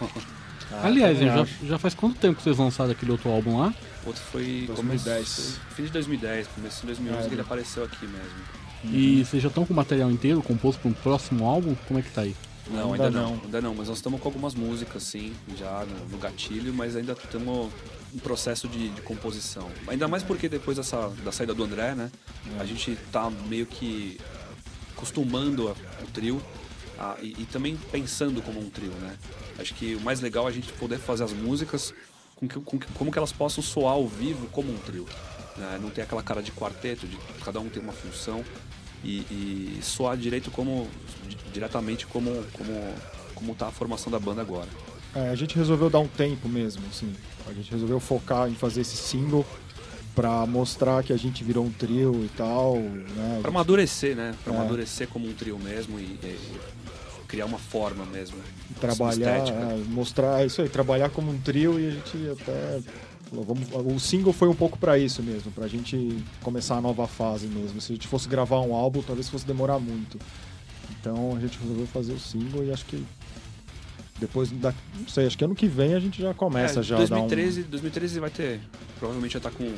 [0.82, 3.74] Aliás, também já, já faz quanto tempo que vocês lançaram aquele outro álbum lá?
[4.06, 5.04] Outro foi 2010.
[5.06, 8.64] começo- fim de 2010, começo de 2011 É, que ele apareceu aqui mesmo.
[8.84, 11.74] E vocês já estão com o material inteiro composto para um próximo álbum?
[11.86, 12.36] Como é que tá aí?
[12.70, 13.36] Não, Ainda ainda, não.
[13.36, 13.44] não.
[13.44, 17.12] Ainda não, mas nós estamos com algumas músicas, sim, já no, no gatilho, mas ainda
[17.12, 17.70] estamos
[18.14, 19.68] em processo de, de composição.
[19.86, 22.10] Ainda mais porque depois dessa, da saída do André, né,
[22.58, 24.18] a gente tá meio que
[24.96, 25.70] acostumando
[26.02, 26.40] o trio
[26.98, 29.16] a- e, e também pensando como um trio, né.
[29.58, 31.92] Acho que o mais legal é a gente poder fazer as músicas
[32.36, 35.06] com que, com que- como que elas possam soar ao vivo como um trio.
[35.56, 35.78] né?
[35.80, 38.44] Não ter aquela cara de quarteto, de cada um tem uma função
[39.04, 40.88] e, e soar direito como
[41.28, 42.94] di- diretamente como como
[43.34, 44.68] como tá a formação da banda agora.
[45.14, 47.12] É, a gente resolveu dar um tempo mesmo, assim.
[47.48, 49.44] A gente resolveu focar em fazer esse single
[50.14, 53.38] pra mostrar que a gente virou um trio e tal, né?
[53.42, 54.34] Para amadurecer, né?
[54.42, 54.56] Para É.
[54.56, 56.38] amadurecer como um trio mesmo e, e
[57.28, 58.36] criar uma forma mesmo.
[58.80, 62.80] trabalhar, é, mostrar é isso aí, trabalhar como um trio e a gente até
[63.32, 67.46] vamos, o single foi um pouco pra isso mesmo, pra gente começar a nova fase
[67.46, 67.80] mesmo.
[67.80, 70.18] Se a gente fosse gravar um álbum, talvez fosse demorar muito.
[71.00, 73.04] Então a gente resolveu fazer o single e acho que
[74.18, 76.94] depois da, não sei, acho que ano que vem a gente já começa É, já
[76.94, 78.60] a 2013, 2013 vai ter,
[78.98, 79.70] provavelmente já tá com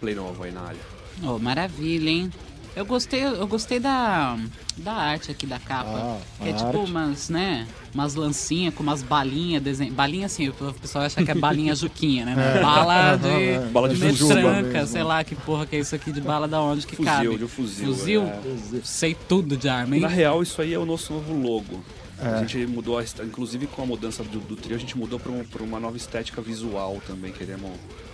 [0.00, 0.80] play novo aí na área.
[1.22, 2.30] Oh, maravilha, hein?
[2.76, 4.36] Eu gostei, eu gostei da,
[4.78, 5.90] da arte aqui da capa.
[5.90, 6.90] Ah, que é tipo arte.
[6.90, 7.68] umas, né?
[7.94, 9.92] Umas lancinhas com umas balinhas desenho.
[9.92, 12.34] Balinha assim, o pessoal acha que é balinha juquinha, né?
[12.56, 12.60] É.
[12.60, 13.70] Bala de.
[13.70, 14.86] Bala de metranca, mesmo.
[14.88, 17.36] sei lá que porra que é isso aqui de bala da onde que Fuzil, cabe.
[17.38, 17.86] de um fuzil.
[17.94, 18.22] Fuzil?
[18.24, 18.40] é.
[18.82, 20.02] Sei tudo de arma, hein?
[20.02, 21.84] Na real, isso aí é o nosso novo logo.
[22.20, 22.26] É.
[22.28, 25.62] A gente mudou, a inclusive com a mudança do, do trio, a gente mudou para
[25.62, 27.30] uma nova estética visual também.
[27.32, 27.70] Queremos.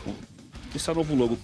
[0.06, 0.12] um-
[0.74, 1.38] Esse é o novo logo.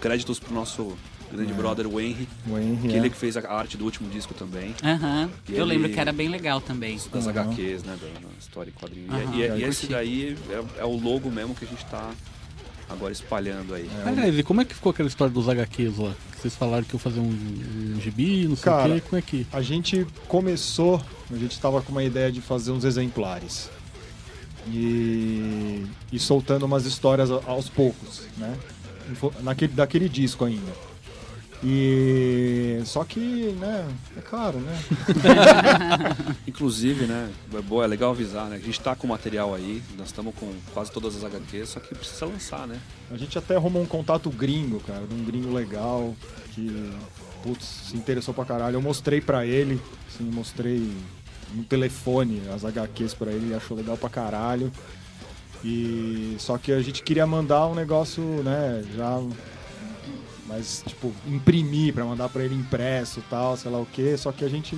[0.00, 0.96] Créditos pro nosso
[1.32, 2.96] grande brother, o Henry, o Henry, que é.
[2.98, 4.74] ele que fez a arte do último disco também.
[4.82, 5.30] Aham.
[5.48, 6.98] E Eu ele- lembro que era bem legal também.
[7.12, 7.40] Das Aham.
[7.50, 7.96] HQs, né?
[8.00, 9.06] Da, da história e quadrinho.
[9.08, 9.34] E- Aham.
[9.36, 12.10] e, Eu e esse daí é, é o logo mesmo que a gente tá
[12.88, 13.88] agora espalhando aí.
[14.06, 16.14] Aliás, e como é que ficou aquela história dos HQs lá?
[16.32, 17.24] Que vocês falaram que eu fazer um,
[17.96, 19.00] um gibi, não sei Cara, o quê.
[19.02, 19.46] Como é que.
[19.52, 23.68] A gente começou, a gente tava com uma ideia de fazer uns exemplares.
[24.70, 28.54] E, e soltando umas histórias aos poucos, né?
[29.42, 30.72] Naquele, daquele disco ainda.
[31.62, 32.80] E.
[32.84, 33.18] Só que,
[33.58, 33.88] né?
[34.16, 34.78] É caro, né?
[36.46, 37.30] Inclusive, né?
[37.52, 38.56] É, boa, é legal avisar, né?
[38.56, 41.94] A gente tá com material aí, nós estamos com quase todas as HQs, só que
[41.94, 42.78] precisa lançar, né?
[43.10, 46.14] A gente até arrumou um contato gringo, cara, de um gringo legal,
[46.54, 46.92] que,
[47.42, 48.76] putz, se interessou pra caralho.
[48.76, 50.92] Eu mostrei pra ele, assim, mostrei
[51.52, 54.70] no telefone as HQs pra ele, ele achou legal pra caralho.
[55.64, 59.20] E só que a gente queria mandar um negócio, né, já
[60.48, 64.44] mas tipo imprimir pra mandar pra ele impresso, tal, sei lá o quê, só que
[64.44, 64.76] a gente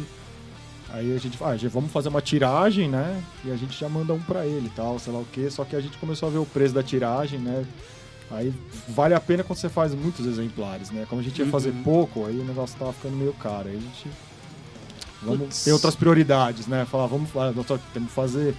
[0.93, 3.23] Aí a gente fala, ah, vamos fazer uma tiragem, né?
[3.45, 5.49] E a gente já manda um pra ele e tal, sei lá o quê.
[5.49, 7.65] Só que a gente começou a ver o preço da tiragem, né?
[8.31, 8.53] Aí
[8.89, 11.07] vale a pena quando você faz muitos exemplares, né?
[11.09, 13.69] Como a gente ia fazer pouco, aí o negócio tava ficando meio caro.
[13.69, 14.09] Aí a gente.
[15.23, 15.65] Vamos Putz.
[15.65, 16.85] ter outras prioridades, né?
[16.91, 17.29] Falar, vamos.
[17.37, 17.53] ah,
[17.93, 18.55] temos que fazer.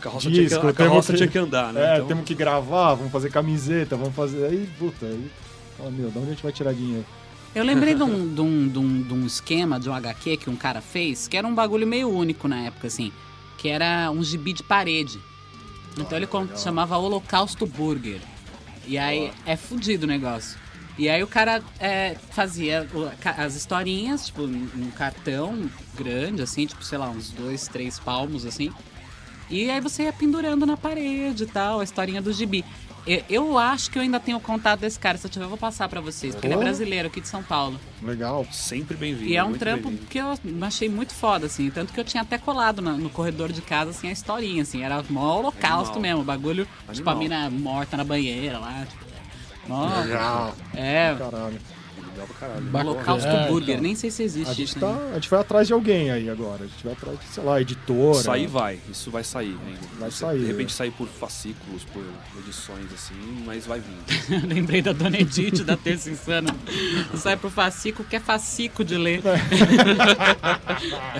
[0.00, 1.80] carroça, tinha, que, disco, a carroça que- tinha que andar, né?
[1.80, 4.44] É, Então, temos que gravar, vamos fazer camiseta, vamos fazer.
[4.44, 5.30] Aí, puta, aí.
[5.76, 7.04] Fala, meu, de onde a gente vai tirar dinheiro?
[7.54, 10.50] Eu lembrei de um, de, um, de, um, de um esquema de um HQ que
[10.50, 13.12] um cara fez, que era um bagulho meio único na época, assim.
[13.58, 15.18] Que era um gibi de parede.
[15.98, 18.20] Então ele con- chamava Holocausto Burger.
[18.86, 20.58] E aí é fudido o negócio.
[20.98, 22.86] E aí o cara é, fazia
[23.36, 28.70] as historinhas, tipo, num cartão grande, assim, tipo, sei lá, uns dois, três palmos, assim.
[29.50, 32.64] E aí você ia pendurando na parede e tal, a historinha do gibi.
[33.06, 35.16] Eu, eu acho que eu ainda tenho contato desse cara.
[35.16, 36.60] Se eu tiver, eu vou passar pra vocês, porque ele é Oh.
[36.60, 37.78] brasileiro aqui de São Paulo.
[38.02, 38.44] Legal.
[38.50, 39.30] Sempre bem-vindo.
[39.30, 41.70] E é um trampo que eu achei muito foda, assim.
[41.70, 44.82] Tanto que eu tinha até colado na- no corredor de casa, assim, a historinha, assim.
[44.82, 46.00] Era mó holocausto Animal.
[46.02, 46.20] mesmo.
[46.22, 47.16] O bagulho, tipo, a Animal.
[47.18, 48.84] mina morta na banheira lá.
[48.88, 49.04] Tipo,
[49.68, 50.54] mó- Legal.
[50.74, 51.60] É, Caralho.
[52.16, 52.62] Legal pra caralho.
[52.66, 52.90] Bacana.
[52.90, 53.70] holocausto É, burger.
[53.70, 53.82] então.
[53.82, 56.30] Nem sei se A existe gente, isso tá, a gente vai atrás de alguém aí
[56.30, 56.64] agora.
[56.64, 58.22] A gente vai atrás de, sei lá, editora.
[58.22, 59.56] Sair vai, isso vai sair.
[59.98, 60.74] Vai Você, sair, De repente é.
[60.76, 62.02] sair por fascículos, por
[62.38, 64.46] edições assim, mas vai vindo.
[64.48, 66.54] Lembrei da Dona Edith da Terça Insana.
[67.16, 69.20] Sai pro fascículo, que é fascico de ler.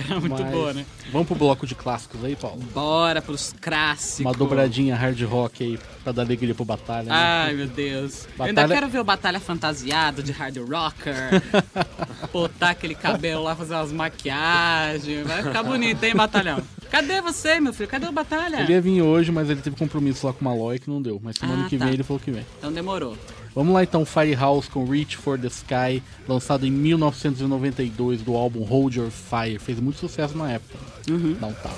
[0.09, 0.85] É muito Mas boa, né?
[1.11, 2.59] Vamos pro bloco de clássicos aí, Paulo.
[2.73, 4.19] Bora pros clássicos.
[4.19, 7.05] Uma dobradinha hard rock aí pra dar alegria pro Batalha.
[7.05, 7.11] né?
[7.13, 8.25] Ai, meu Deus.
[8.37, 11.41] Eu ainda Batalha- quero ver o Batalha fantasiado de hard rocker.
[12.31, 15.25] botar aquele cabelo lá, fazer umas maquiagens.
[15.27, 16.61] Vai ficar bonito, hein, Batalhão?
[16.89, 17.89] Cadê você, meu filho?
[17.89, 18.61] Cadê o Batalha?
[18.61, 21.19] Ele ia vir hoje, mas ele teve compromisso lá com o Malloy que não deu.
[21.21, 21.85] Mas semana Ah, que tá.
[21.85, 22.45] vem ele falou que vem.
[22.57, 23.17] Então demorou.
[23.53, 28.95] Vamos lá então, Firehouse com Reach for the Sky, lançado em 1992 do álbum Hold
[28.95, 29.57] Your Fire.
[29.57, 30.77] Fez muito sucesso na época.
[31.09, 31.35] Uhum.
[31.39, 31.75] Dá um tapa.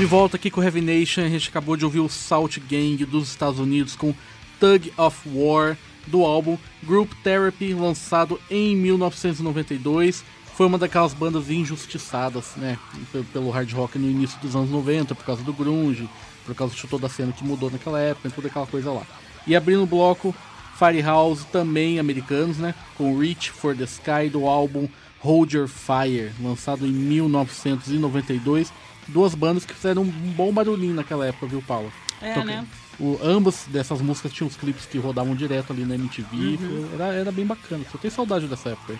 [0.00, 3.28] De volta aqui com Heavy Nation, a gente acabou de ouvir o Salt Gang dos
[3.28, 4.14] Estados Unidos com
[4.58, 10.24] Tug of War do álbum Group Therapy, lançado em 1992.
[10.56, 12.78] Foi uma daquelas bandas injustiçadas, né,
[13.12, 16.08] pe- pelo hard rock no início dos anos 90, por causa do grunge,
[16.46, 19.02] por causa de toda a cena que mudou naquela época e toda aquela coisa lá.
[19.46, 20.34] E abrindo o bloco,
[20.78, 26.86] Firehouse, também americanos, né, com Reach for the Sky do álbum Hold Your Fire, lançado
[26.86, 28.72] em 1992.
[29.12, 31.92] Duas bandas que fizeram um bom barulhinho naquela época, viu, Paulo?
[32.22, 32.66] É, Então, né?
[32.98, 36.36] O, ambas dessas músicas tinham os clipes que rodavam direto ali na MTV.
[36.36, 36.56] Uhum.
[36.58, 37.84] foi- Era, era bem bacana.
[37.92, 38.92] Eu tenho saudade dessa época.
[38.92, 38.98] aí.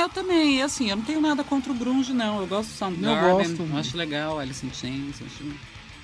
[0.00, 0.58] É, eu também.
[0.58, 2.40] E assim, eu não tenho nada contra o grunge, não.
[2.40, 3.20] Eu gosto do Soundgarden.
[3.22, 3.76] Eu Eu, gosto.
[3.76, 5.20] acho legal, Alice in Chains.
[5.20, 5.44] eu Acho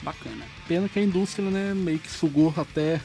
[0.02, 0.44] bacana.
[0.66, 3.00] Pena que a indústria, né, meio que sugou até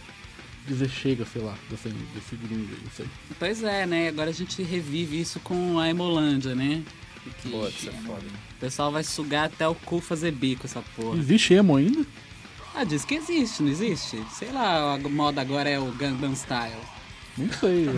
[0.68, 3.06] dizer chega, sei lá, desse, desse grunge não sei.
[3.38, 4.08] Pois é, né?
[4.10, 6.82] Agora a gente revive isso com a Emolândia, né?
[7.42, 8.22] Que Putz, é foda.
[8.26, 11.18] o pessoal vai sugar até o cu fazer bico essa porra.
[11.18, 12.06] Existe emo ainda?
[12.74, 14.24] Ah, diz que existe, não existe?
[14.32, 16.80] Sei lá, a moda agora é o Gangnam Style.
[17.38, 17.88] Não sei.
[17.88, 17.94] eu-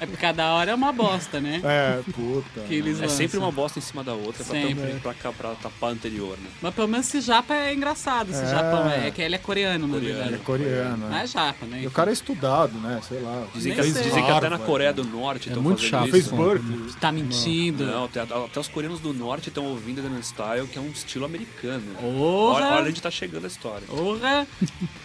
[0.00, 1.60] É porque cada hora é uma bosta, né?
[1.64, 2.60] É, puta.
[2.66, 3.16] Que eles É lançam.
[3.16, 4.94] sempre uma bosta em cima da outra pra, Sempre.
[5.00, 6.48] pra, cá- pra tapar a anterior, né?
[6.60, 8.46] Mas pelo menos esse japa é engraçado, esse É.
[8.50, 8.90] japão.
[8.90, 10.18] É que ele é coreano, na Coreano.
[10.18, 10.42] É verdade.
[10.44, 11.22] coreano, Não né?
[11.22, 11.82] é japa, né?
[11.82, 13.00] E o cara é estudado, né?
[13.06, 13.44] Sei lá.
[13.54, 14.02] Dizem, que, sei.
[14.02, 14.96] dizem que até na Coreia né?
[14.96, 16.16] do Norte É estão muito fazendo chato.
[16.16, 16.30] isso.
[16.30, 16.46] Fez.
[16.46, 16.92] Berkeley.
[17.00, 17.84] Tá mentindo.
[17.86, 21.24] Não, até, até os coreanos do norte estão ouvindo Gangnam Style, que é um estilo
[21.24, 21.82] americano.
[22.02, 23.86] Olha, olha onde tá chegando a história.
[23.86, 24.46] Porra!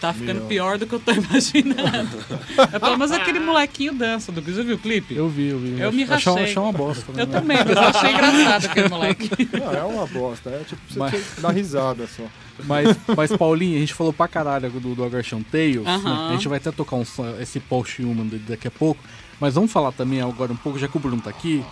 [0.00, 0.46] Tá ficando Meu.
[0.48, 1.51] pior do que eu tô imaginando.
[2.72, 4.32] É, pelo menos aquele molequinho dança.
[4.32, 4.40] Do...
[4.40, 5.14] Você viu o clipe?
[5.14, 5.80] Eu vi, eu vi.
[5.80, 6.44] Eu me Achei- rachei.
[6.44, 7.12] achei uma bosta.
[7.12, 7.22] né?
[7.22, 9.30] Eu também, mas eu achei engraçado aquele moleque.
[9.52, 10.50] Não, é uma bosta.
[10.50, 12.22] É tipo, você Mas- dar risada só.
[12.64, 15.82] Mas, mas Paulinho, a gente falou pra caralho do, do Aggression Tales.
[15.82, 15.90] né?
[15.94, 16.28] Aham.
[16.30, 17.04] A gente vai até tocar um,
[17.40, 19.02] esse Post Human dele daqui a pouco.
[19.40, 21.64] Mas vamos falar também agora um pouco, já que o Bruno tá aqui,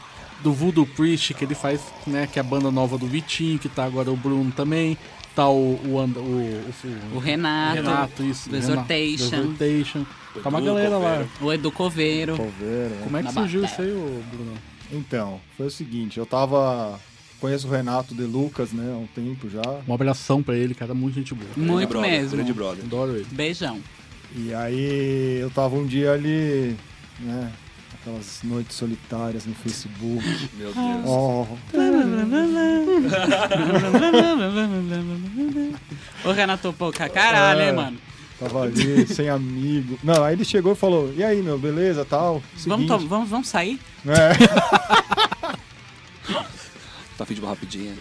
[0.43, 2.27] do Voodoo Priest, que ele faz, né?
[2.27, 4.97] Que é a banda nova do Vitinho, que tá agora o Bruno também.
[5.35, 8.49] Tá o, o, And- o, o, O Renato, Renato, isso.
[8.51, 9.31] do Renato, Exhortation.
[9.31, 10.07] do Exhortation.
[10.43, 11.27] Tá uma galera lá.
[11.40, 12.37] O Edu Coveiro.
[12.37, 13.01] Coveiro, né?
[13.05, 13.88] Como é que Na surgiu batalha.
[13.88, 14.53] isso aí, Bruno?
[14.93, 16.99] Então, foi o seguinte, eu tava.
[17.40, 19.62] Conheço o Renato De Lucas, né, há um tempo já.
[19.88, 21.49] Um abração pra ele, cara, muito gente boa.
[21.57, 22.37] Muito brother, mesmo.
[22.37, 22.85] Grande brother.
[22.85, 23.27] Adoro ele.
[23.31, 23.79] Beijão.
[24.37, 26.77] E aí eu tava um dia ali,
[27.21, 27.51] né?
[28.11, 30.49] Aquelas noites solitárias no Facebook.
[30.59, 31.05] Meu Deus.
[31.07, 31.46] Oh,
[36.29, 37.68] Ô Renato, pô, ca- caralho, É.
[37.68, 37.96] hein, mano.
[38.38, 39.96] tava ali, sem amigo.
[40.03, 42.42] Não, aí ele chegou e falou, e aí, meu, beleza, tal?
[42.57, 43.79] Vamos, Seguinte, to- vamos, vamos sair?
[44.07, 44.31] É,
[47.16, 47.92] Tá afim de uma rapidinha.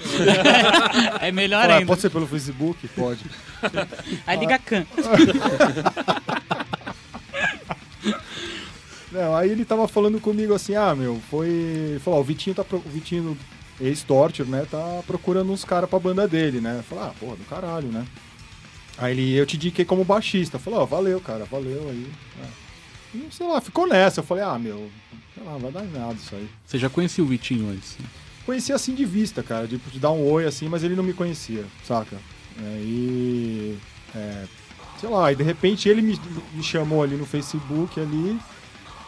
[1.19, 1.85] É melhor Ué, ainda.
[1.87, 2.87] pode ser pelo Facebook?
[2.89, 3.19] Pode.
[4.25, 4.85] Aí liga a can.
[9.11, 11.99] Não, aí ele tava falando comigo assim, ah, meu, foi.
[12.03, 12.63] Falou, ó, o Vitinho tá.
[12.63, 13.37] pro- O Vitinho,
[13.81, 16.83] ex-Torture, né, tá procurando uns caras pra banda dele, né?
[16.87, 18.05] Falei, ah, porra, do caralho, né?
[18.97, 20.59] Aí ele, eu te indiquei como baixista.
[20.59, 22.07] Falou, ó, valeu, cara, valeu aí.
[22.43, 22.47] Ah.
[23.15, 24.19] E, sei lá, ficou nessa.
[24.19, 24.91] Eu falei, ah, meu,
[25.33, 26.47] sei lá, vai dar nada isso aí.
[26.65, 27.97] Você já conhecia o Vitinho antes?
[27.97, 28.05] né?
[28.45, 31.13] Conhecia assim de vista, cara, de, de dar um oi assim, mas ele não me
[31.13, 32.17] conhecia, saca?
[32.59, 33.77] Aí.
[34.15, 34.45] É,
[34.99, 36.19] sei lá, e de repente ele me,
[36.53, 38.37] me chamou ali no Facebook ali,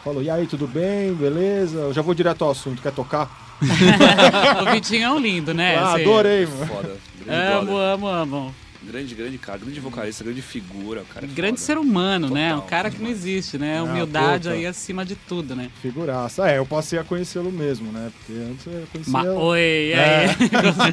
[0.04, 1.12] falou, e aí, tudo bem?
[1.14, 1.78] Beleza?
[1.78, 3.56] Eu já vou direto ao assunto, quer tocar?
[4.62, 5.76] o Vitinho é um lindo, né?
[5.76, 6.66] ah, Assim, adorei, mano.
[6.66, 6.96] Foda.
[7.28, 7.84] Amo, brother.
[7.94, 8.54] amo, amo.
[8.84, 11.02] Grande, grande cara, grande vocalista, grande figura.
[11.02, 11.66] O cara é Grande foda.
[11.66, 12.48] ser humano, né?
[12.52, 13.78] Um Total, cara que não existe, né?
[13.78, 14.54] Ah, Humildade puta.
[14.56, 15.70] aí acima de tudo, né?
[15.80, 16.50] Figuraça.
[16.50, 18.10] É, eu passei a conhecê-lo mesmo, né?
[18.18, 19.12] Porque antes eu conhecia.
[19.12, 20.28] Ma Oi, e aí?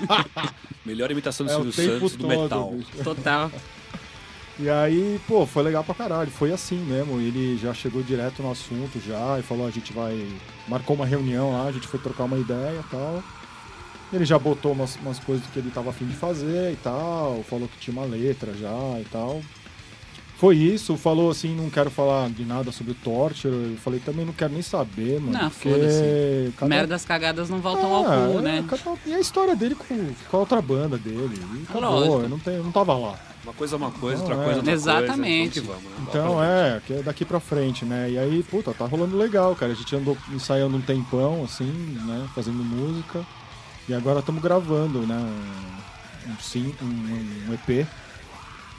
[0.86, 2.72] Melhor imitação do é, Silvio Santos do todo, metal.
[2.74, 3.04] bicho.
[3.04, 3.52] Total.
[4.62, 6.30] E aí, pô, foi legal pra caralho.
[6.30, 7.20] Foi assim mesmo.
[7.20, 10.28] Ele já chegou direto no assunto já e falou: a gente vai.
[10.68, 13.24] Marcou uma reunião lá, a gente foi trocar uma ideia e tal.
[14.12, 17.44] Ele já botou umas, umas coisas que ele tava afim de fazer e tal.
[17.50, 19.42] Falou que tinha uma letra já e tal.
[20.38, 23.54] Foi isso, falou assim, não quero falar de nada sobre o Torture.
[23.54, 25.34] Eu falei, também não quero nem saber, mano.
[25.34, 26.54] Não, porque foda-se.
[26.58, 28.66] cada- Merdas cagadas não voltam ao Ah, cu, é, né?
[28.70, 29.86] cada- E a história dele com,
[30.30, 31.38] com a outra banda dele.
[31.56, 33.20] E acabou, eu não, eu não tava lá.
[33.44, 34.46] Uma coisa é uma coisa, Não, outra é.
[34.46, 35.62] coisa outra Exatamente.
[35.62, 35.80] coisa.
[35.82, 36.06] Vamos que vamos, né?
[36.10, 38.10] Então é, que é daqui pra frente, né?
[38.12, 39.72] E aí, puta, tá rolando legal, cara.
[39.72, 41.72] A gente andou ensaiando um tempão, assim,
[42.06, 42.28] né?
[42.36, 43.26] Fazendo música.
[43.88, 45.16] E agora estamos gravando, né?
[45.16, 47.88] Um, um, sim, um, um EP.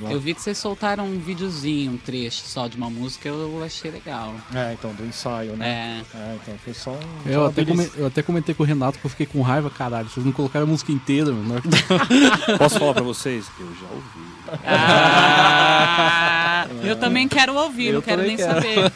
[0.03, 0.11] Lá.
[0.13, 3.91] Eu vi que vocês soltaram um videozinho, um trecho só de uma música, eu achei
[3.91, 4.35] legal.
[4.55, 6.03] É, então, do ensaio, né?
[6.15, 6.19] É.
[6.19, 6.99] É, então foi só um.
[7.27, 9.41] Eu só uma até, come- eu até comentei com o Renato que eu fiquei com
[9.43, 10.09] raiva, caralho.
[10.09, 11.63] Vocês não colocaram a música inteira, mano.
[12.59, 13.47] Posso falar pra vocês?
[13.59, 14.31] Eu já ouvi.
[15.43, 18.55] Ah, eu também quero ouvir, Eu não quero nem quero.
[18.55, 18.93] saber.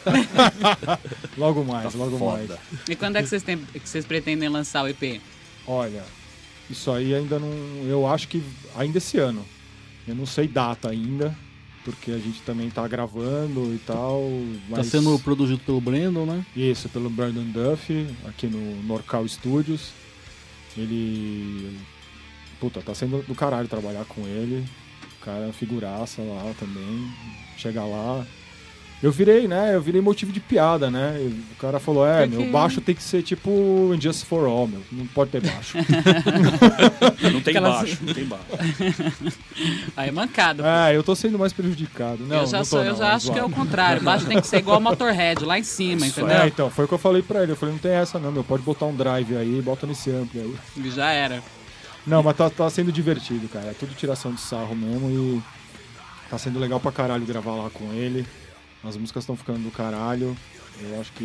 [1.37, 2.47] Logo mais, Tá logo mais.
[2.47, 2.59] foda.
[2.89, 5.21] E quando é que vocês, têm, que vocês pretendem lançar o EP?
[5.67, 6.03] Olha,
[6.71, 7.49] isso aí ainda não.
[7.87, 8.43] Eu acho que
[8.77, 9.45] ainda esse ano.
[10.07, 11.37] Eu não sei data ainda,
[11.85, 14.23] porque a gente também tá gravando e tal.
[14.69, 14.87] Tá Mas...
[14.87, 16.45] sendo produzido pelo Brandon, né?
[16.57, 19.93] Isso, pelo Brandon Duff, aqui no Norcal Studios.
[20.77, 21.79] Ele.
[22.61, 24.65] Puta, tá sendo do caralho trabalhar com ele.
[25.21, 27.11] O cara é figuraça lá também.
[27.57, 28.27] Chega lá.
[29.05, 29.75] Eu virei, né?
[29.75, 31.19] Eu virei motivo de piada, né?
[31.53, 34.81] O cara falou: é, Porque- meu baixo tem que ser tipo Injustice for All, meu.
[34.91, 35.77] Não pode ter baixo.
[37.31, 38.45] Não tem Aquelas- baixo, não tem baixo.
[39.95, 40.65] Aí é mancado.
[40.65, 42.25] é, eu tô sendo mais prejudicado.
[42.25, 44.03] Não, eu já, não sou, tô, eu não, já acho que é o contrário.
[44.03, 46.43] Baixo tem que ser igual Motorhead, lá em cima, Isso, entendeu?
[46.43, 47.53] É, então, foi o que eu falei pra ele.
[47.53, 48.43] Eu falei, não tem essa não, meu.
[48.43, 50.91] Pode botar um drive aí, bota nesse ampli aí.
[50.91, 51.43] Já era.
[52.07, 53.67] Não, mas tá, tá sendo divertido, cara.
[53.67, 55.43] É tudo tiração de sarro mesmo e
[56.31, 58.27] tá sendo legal pra caralho gravar lá com ele.
[58.87, 60.37] As músicas estão ficando do caralho.
[60.81, 61.25] Eu acho que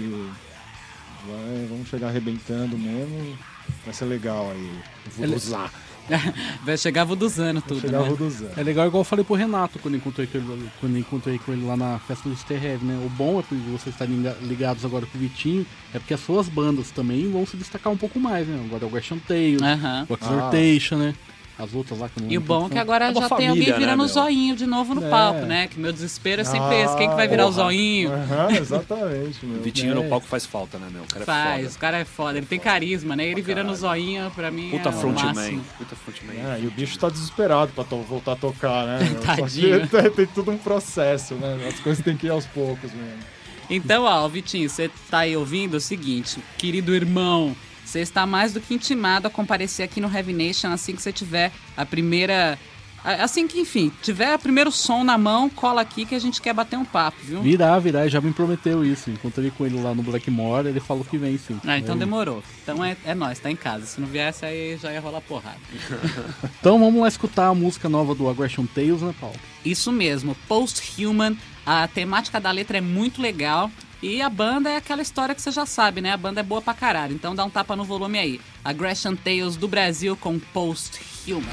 [1.27, 3.37] vai, vamos chegar arrebentando mesmo.
[3.85, 4.71] Vai ser legal aí.
[5.17, 5.71] Vuduzar.
[6.65, 8.09] Vai chegar vuduzando tudo, Chegar né?
[8.09, 8.49] vuduzar.
[8.57, 11.63] É legal igual eu falei pro Renato quando encontrei com ele, quando encontrei com ele
[11.63, 12.99] lá na festa do Easter né?
[13.05, 16.19] O bom é por vocês estarem liga- ligados agora com o Vitinho, é porque as
[16.19, 18.59] suas bandas também vão se destacar um pouco mais, né?
[18.65, 20.07] Agora é o Question Tales, Aham.
[20.09, 20.25] o Ah.
[20.25, 21.13] Exhortation, né?
[21.59, 23.49] As outras lá que não E o bom é que agora É já tem família,
[23.51, 24.07] alguém né, virando o meu?
[24.07, 25.09] zoinho de novo no É.
[25.09, 25.67] palco, né?
[25.67, 26.95] Que meu desespero é sempre Ah, esse.
[26.97, 27.63] Quem que vai virar o porra.
[27.65, 28.13] zoinho?
[28.13, 29.59] Aham, exatamente, meu.
[29.59, 29.95] O Vitinho É.
[29.95, 31.03] no palco faz falta, né, meu?
[31.03, 31.75] O cara é Faz, foda.
[31.75, 33.25] o cara é foda, ele tem carisma, né?
[33.25, 35.33] Ele virando o zoinho, pra mim Puta é o frontman.
[35.33, 35.65] máximo.
[35.77, 36.35] Puta frontman.
[36.55, 38.99] É, e o bicho tá desesperado pra voltar a tocar, né?
[38.99, 39.21] meu?
[39.21, 39.87] Só que Tadinho.
[39.87, 41.67] tem, tem tudo um processo, né?
[41.67, 43.19] As coisas tem que ir aos poucos mesmo.
[43.69, 47.55] Então, ó, Vitinho, você tá aí ouvindo o seguinte, querido irmão,
[47.89, 51.11] você está mais do que intimado a comparecer aqui no Heavy Nation assim que você
[51.11, 52.57] tiver a primeira.
[53.01, 56.53] Assim que, enfim, tiver o primeiro som na mão, cola aqui que a gente quer
[56.53, 57.41] bater um papo, viu?
[57.41, 59.09] Virar, virar, já me prometeu isso.
[59.09, 61.57] Encontrei com ele lá no Blackmore, ele falou que vem sim.
[61.65, 62.43] Ah, então Aí- demorou.
[62.61, 63.85] Então é, é nós, tá em casa.
[63.85, 65.57] Se não viesse, aí já ia rolar porrada.
[66.59, 69.35] Então vamos lá escutar a música nova do Aggression Tales, né, Paulo?
[69.63, 73.71] Isso mesmo, Post-Human, a temática da letra é muito legal.
[74.01, 76.13] E a banda é aquela história que você já sabe, né?
[76.13, 77.13] A banda é boa pra caralho.
[77.13, 78.41] Então dá um tapa no volume aí.
[78.63, 81.43] Aggression Tales do Brasil com Post-Human.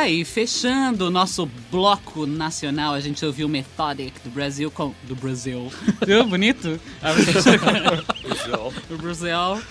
[0.00, 4.94] Tá aí, fechando o nosso bloco nacional, a gente ouviu Methodic do Brasil com.
[5.02, 5.70] Do Brasil.
[6.06, 6.24] Viu?
[6.24, 6.80] Bonito?
[8.88, 9.62] do Brasil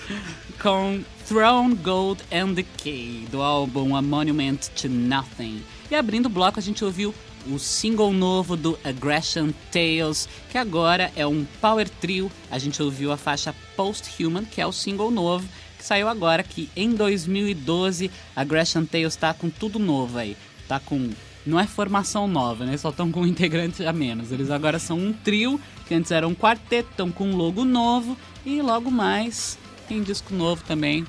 [0.62, 5.64] com Throne, Gold and Decay, do álbum A Monument to Nothing.
[5.90, 7.12] E abrindo o bloco, a gente ouviu
[7.48, 12.30] o single novo do Aggression Tales, que agora é um power trio.
[12.52, 15.48] A gente ouviu a faixa Post-Human, que é o single novo,
[15.80, 20.36] que saiu agora, que em 2012 Aggression Tales tá com tudo novo aí.
[20.68, 21.10] Tá com.
[21.46, 22.76] Não é formação nova, né?
[22.76, 24.30] Só estão com um integrante a menos.
[24.30, 25.58] Eles agora são um trio,
[25.88, 28.16] que antes era um quarteto, estão com um logo novo.
[28.44, 29.58] E logo mais
[29.88, 31.06] tem disco novo também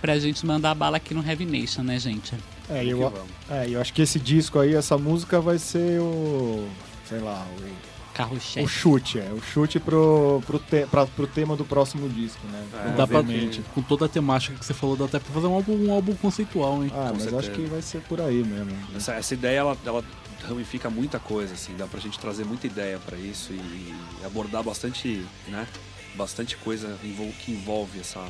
[0.00, 2.34] pra gente mandar bala aqui no Heavy Nation, né, gente?
[2.70, 3.12] É, eu,
[3.50, 6.66] é, eu acho que esse disco aí, essa música vai ser o.
[7.06, 8.66] sei lá, o, o Carro-chefe.
[8.68, 9.30] chute, é.
[9.32, 12.66] O chute pro, pro, te, pra, pro tema do próximo disco, né?
[12.72, 13.62] É, Dá pra, Obviamente.
[13.74, 16.14] com toda a temática que você falou, dá até pra fazer um álbum, um álbum
[16.16, 16.90] conceitual, hein?
[16.94, 17.52] Ah, Com mas eu acho certeza.
[17.52, 18.70] que vai ser por aí mesmo.
[18.96, 20.04] Essa, essa ideia, ela, ela
[20.48, 23.94] ramifica muita coisa, assim, dá pra gente trazer muita ideia pra isso e
[24.24, 25.66] abordar bastante, né,
[26.14, 28.24] bastante coisa envol- que envolve essa,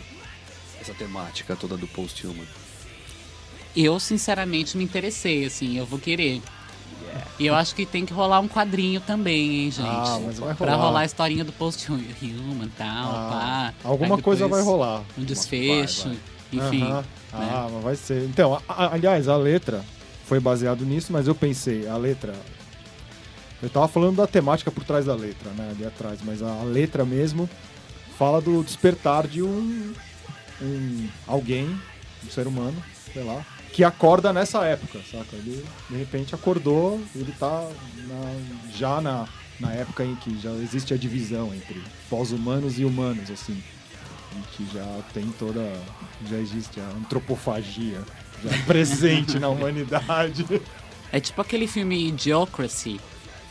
[0.81, 2.47] essa temática toda do post-human.
[3.77, 6.41] Eu, sinceramente, me interessei, assim, eu vou querer.
[7.39, 9.87] E eu acho que tem que rolar um quadrinho também, hein, gente?
[9.87, 10.87] Ah, mas vai Pra rolar.
[10.87, 12.01] rolar a historinha do post-human
[12.67, 13.89] e tal, Ah, pá.
[13.89, 15.03] alguma coisa vai rolar.
[15.19, 16.19] Um desfecho, vai,
[16.53, 16.83] enfim.
[16.83, 17.05] Aham.
[17.33, 18.25] Ah, mas vai ser.
[18.25, 19.85] Então, a- a- aliás, a letra
[20.25, 22.35] foi baseado nisso, mas eu pensei, a letra.
[23.63, 25.71] Eu tava falando da temática por trás da letra, né?
[25.71, 27.49] Ali atrás, mas a letra mesmo
[28.19, 29.93] fala do despertar de um.
[30.63, 31.79] um alguém,
[32.25, 32.83] um ser humano,
[33.13, 35.35] sei lá, que acorda nessa época, saca?
[35.37, 37.69] Ele de repente acordou, ele tá
[38.09, 39.27] na- já na,
[39.61, 43.63] na época em que já existe a divisão entre pós-humanos e humanos, assim
[44.37, 45.61] em que já tem toda.
[46.29, 48.03] já existe a antropofagia
[48.43, 50.45] já presente na humanidade.
[51.13, 53.01] É tipo aquele filme Idiocracy,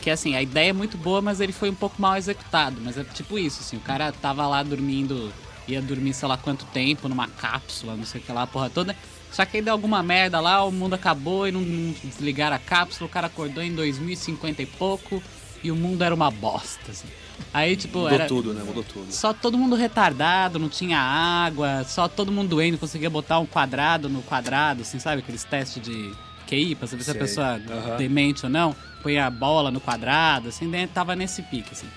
[0.00, 2.80] que assim, a ideia é muito boa, mas ele foi um pouco mal executado.
[2.80, 5.32] Mas é tipo isso, assim, o cara tava lá dormindo,
[5.66, 8.70] ia dormir sei lá quanto tempo, numa cápsula, não sei o que lá, a porra
[8.70, 8.94] toda.
[9.36, 12.58] Só que aí deu alguma merda lá, o mundo acabou e não, não desligaram a
[12.58, 15.22] cápsula, o cara acordou em 2050 e pouco
[15.62, 17.06] e o mundo era uma bosta, assim.
[17.52, 18.26] Aí, tipo, Mudou era.
[18.26, 18.62] tudo, né?
[18.64, 19.12] Mudou tudo.
[19.12, 24.08] Só todo mundo retardado, não tinha água, só todo mundo doendo, conseguia botar um quadrado
[24.08, 25.20] no quadrado, assim, sabe?
[25.20, 26.14] Aqueles testes de
[26.46, 27.20] QI pra saber se a Sei.
[27.20, 27.60] pessoa
[27.92, 28.74] é demente ou não.
[29.02, 31.88] Põe a bola no quadrado, assim, tava nesse pique, assim.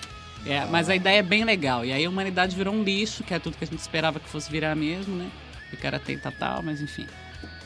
[0.44, 1.86] É, Mas a ideia é bem legal.
[1.86, 4.28] E aí a humanidade virou um lixo, que é tudo que a gente esperava que
[4.28, 5.30] fosse virar mesmo, né?
[5.72, 7.06] E o cara tenta tal, mas enfim.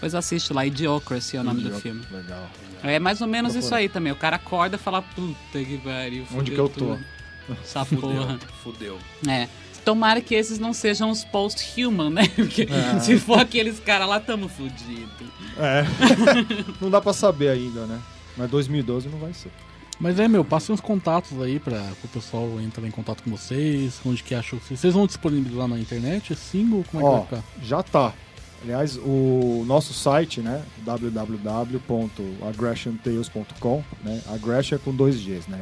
[0.05, 2.05] Depois assiste lá, Idiocracy é o nome do filme.
[2.11, 2.47] Legal.
[2.83, 3.67] É mais ou menos Procura.
[3.67, 4.13] isso aí também.
[4.13, 6.27] O cara acorda e fala, puta que pariu.
[6.35, 6.81] Onde que eu tô?
[6.97, 7.05] tudo.
[7.65, 8.39] Essa porra.
[8.63, 8.99] Fudeu.
[9.27, 9.49] É.
[9.83, 12.29] Tomara que esses não sejam os post-human, né?
[12.37, 13.01] Porque É.
[13.01, 15.09] se for aqueles caras lá, tamo fudido.
[15.57, 15.85] É.
[16.83, 17.99] não dá pra saber ainda, né?
[18.37, 19.51] Mas 2012 não vai ser.
[19.99, 24.03] Mas é, meu, passem uns contatos aí pra o pessoal entrar em contato com vocês,
[24.05, 24.81] onde que acham que vocês.
[24.81, 26.85] Vocês vão disponibilizar na internet esse single?
[26.91, 27.45] Como é que Ó, vai ficar?
[27.63, 28.13] já tá.
[28.63, 30.63] Aliás, o nosso site, né?
[30.85, 34.23] www.aggressiontales.com, né?
[34.33, 35.61] Aggression é com dois Gs, né?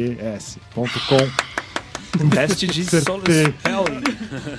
[0.00, 1.50] A-G-G-R-E-S-S-I-O-N-T-A-L-E-S.com.
[2.34, 3.00] Teste de Acertei.
[3.02, 4.02] solo spelling.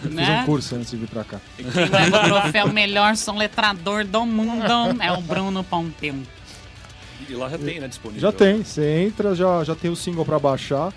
[0.01, 0.41] Fiz Né?
[0.41, 1.39] um curso antes de vir pra cá.
[1.57, 4.63] Quem leva o troféu melhor soletrador do mundo
[5.01, 6.15] é o Bruno Pompeu.
[7.29, 7.87] E lá já tem, né?
[7.87, 8.21] Disponível.
[8.21, 10.91] Já tem, você entra, já, já tem o single pra baixar.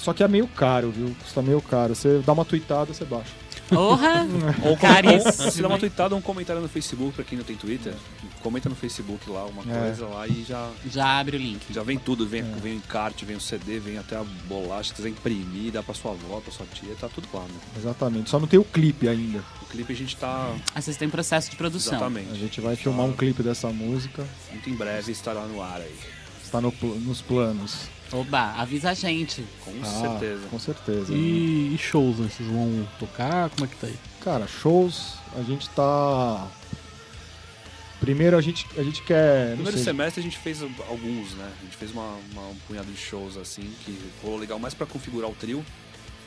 [0.00, 1.14] Só que é meio caro, viu?
[1.22, 1.94] Custa meio caro.
[1.94, 3.32] Você dá uma tweetada, você baixa.
[3.68, 4.26] Porra!
[4.64, 7.54] Ou, Caríssimo, se dá uma tweetada ou um comentário no Facebook, pra quem não tem
[7.54, 7.94] Twitter,
[8.42, 9.78] comenta no Facebook lá uma É.
[9.80, 11.60] coisa lá e já, Já abre o link.
[11.72, 12.26] já vem tudo.
[12.26, 12.44] Vem, É.
[12.60, 15.94] vem o encarte, vem o CD, vem até a bolacha, se quiser imprimir, dá pra
[15.94, 17.54] sua avó, pra sua tia, tá tudo lá, né?
[17.78, 18.28] Exatamente.
[18.30, 19.38] Só não tem o clipe ainda.
[19.62, 20.52] O clipe a gente tá.
[20.74, 21.92] Aí vocês têm processo de produção.
[21.92, 22.40] A Exatamente.
[22.40, 24.26] gente vai filmar um clipe dessa música.
[24.50, 25.94] Muito em breve estará no ar aí.
[26.42, 27.82] Está no nos planos.
[28.12, 29.44] Oba, avisa a gente.
[29.64, 30.48] Com Ah, certeza.
[30.48, 31.12] Com certeza.
[31.14, 32.28] E, e shows, né?
[32.28, 33.50] Vocês vão tocar?
[33.50, 33.96] Como é que tá aí?
[34.20, 36.48] Cara, shows, a gente tá.
[38.00, 39.50] Primeiro a gente, a gente quer.
[39.50, 41.52] No primeiro sei, semestre a gente fez alguns, né?
[41.60, 44.86] A gente fez uma, uma- um punhado de shows assim, que rolou legal mais pra
[44.86, 45.64] configurar o trio,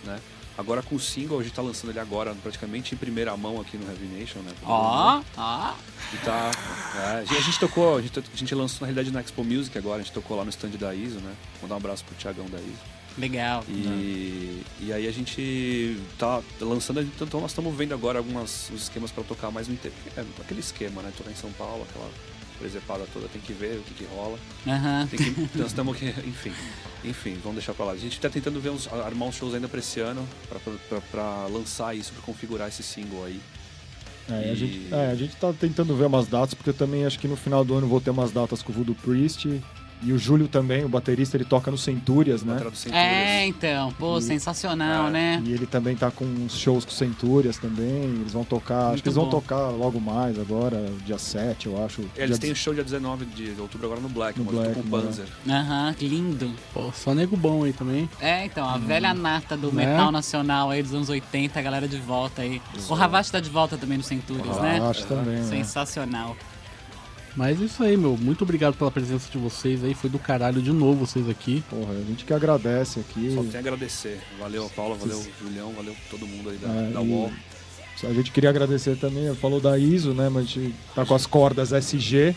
[0.06, 0.20] né?
[0.58, 3.76] Agora com o single, a gente tá lançando ele agora, praticamente em primeira mão aqui
[3.78, 4.52] no Heavy Nation, né?
[4.64, 5.74] Ó, ó.
[6.14, 6.52] E tá.
[6.96, 10.02] é, a gente- tocou, a gente, a gente lançou na realidade na Expo Music agora,
[10.02, 11.34] a gente tocou lá no stand da ISO, né?
[11.62, 12.94] Mandar um abraço pro Thiagão da ISO.
[13.18, 13.64] Legal.
[13.70, 19.24] E, e aí a gente tá lançando, então nós estamos vendo agora alguns esquemas para
[19.24, 19.98] tocar mais no interior.
[20.18, 21.12] É aquele esquema, né?
[21.16, 22.10] Tocar em São Paulo, aquela
[22.64, 24.40] presepada toda, tem que ver o que, que rola.
[24.66, 25.06] Aham.
[25.12, 26.54] Tem que, nós estamos aqui, enfim,
[27.04, 27.92] enfim, vamos deixar pra lá.
[27.92, 31.02] A gente tá tentando ver uns, armar uns shows ainda pra esse ano, pra, pra,
[31.12, 33.40] pra lançar isso, pra configurar esse single aí.
[34.30, 37.06] É, a E- gente, é, a gente tá tentando ver umas datas, porque eu também
[37.06, 39.62] acho que no final do ano vou ter umas datas com o Voodoo Priest.
[40.06, 42.56] E o Júlio também, o baterista, ele toca no Centúrias, né?
[42.56, 42.94] Do Centúrias.
[43.06, 43.92] É, então.
[43.94, 45.12] Pô, E- sensacional, É.
[45.12, 45.44] né?
[45.46, 48.04] E ele também tá com uns shows com Centúrias também.
[48.04, 49.32] Eles vão tocar, acho Muito que eles vão bom.
[49.32, 52.02] tocar logo mais agora, dia 7, eu acho.
[52.18, 54.80] É, Eles têm o show dia 19 de outubro agora no Black, No Black, com
[54.82, 54.84] o?
[54.84, 55.26] Panzer.
[55.48, 56.52] Aham, que lindo.
[56.74, 58.10] Pô, só nego bom aí também.
[58.20, 59.86] É, então, a velha nata do Né?
[59.86, 62.62] metal nacional aí dos anos 80, a galera de volta aí.
[62.90, 64.82] O Ravache tá de volta também no Centúrios, né?
[64.90, 65.44] Acho também, né?
[67.36, 68.16] Mas é isso aí, meu.
[68.16, 69.94] Muito obrigado pela presença de vocês aí.
[69.94, 71.64] Foi do caralho de novo vocês aqui.
[71.70, 73.34] Porra, a gente que agradece aqui.
[73.34, 74.22] Só tem a agradecer.
[74.40, 77.32] Valeu, Paula, valeu, Julião, valeu todo mundo aí da, É, da e UOL.
[78.04, 80.28] A gente queria agradecer também, falou da ISO, né?
[80.30, 82.36] Mas a gente tá com as cordas SG.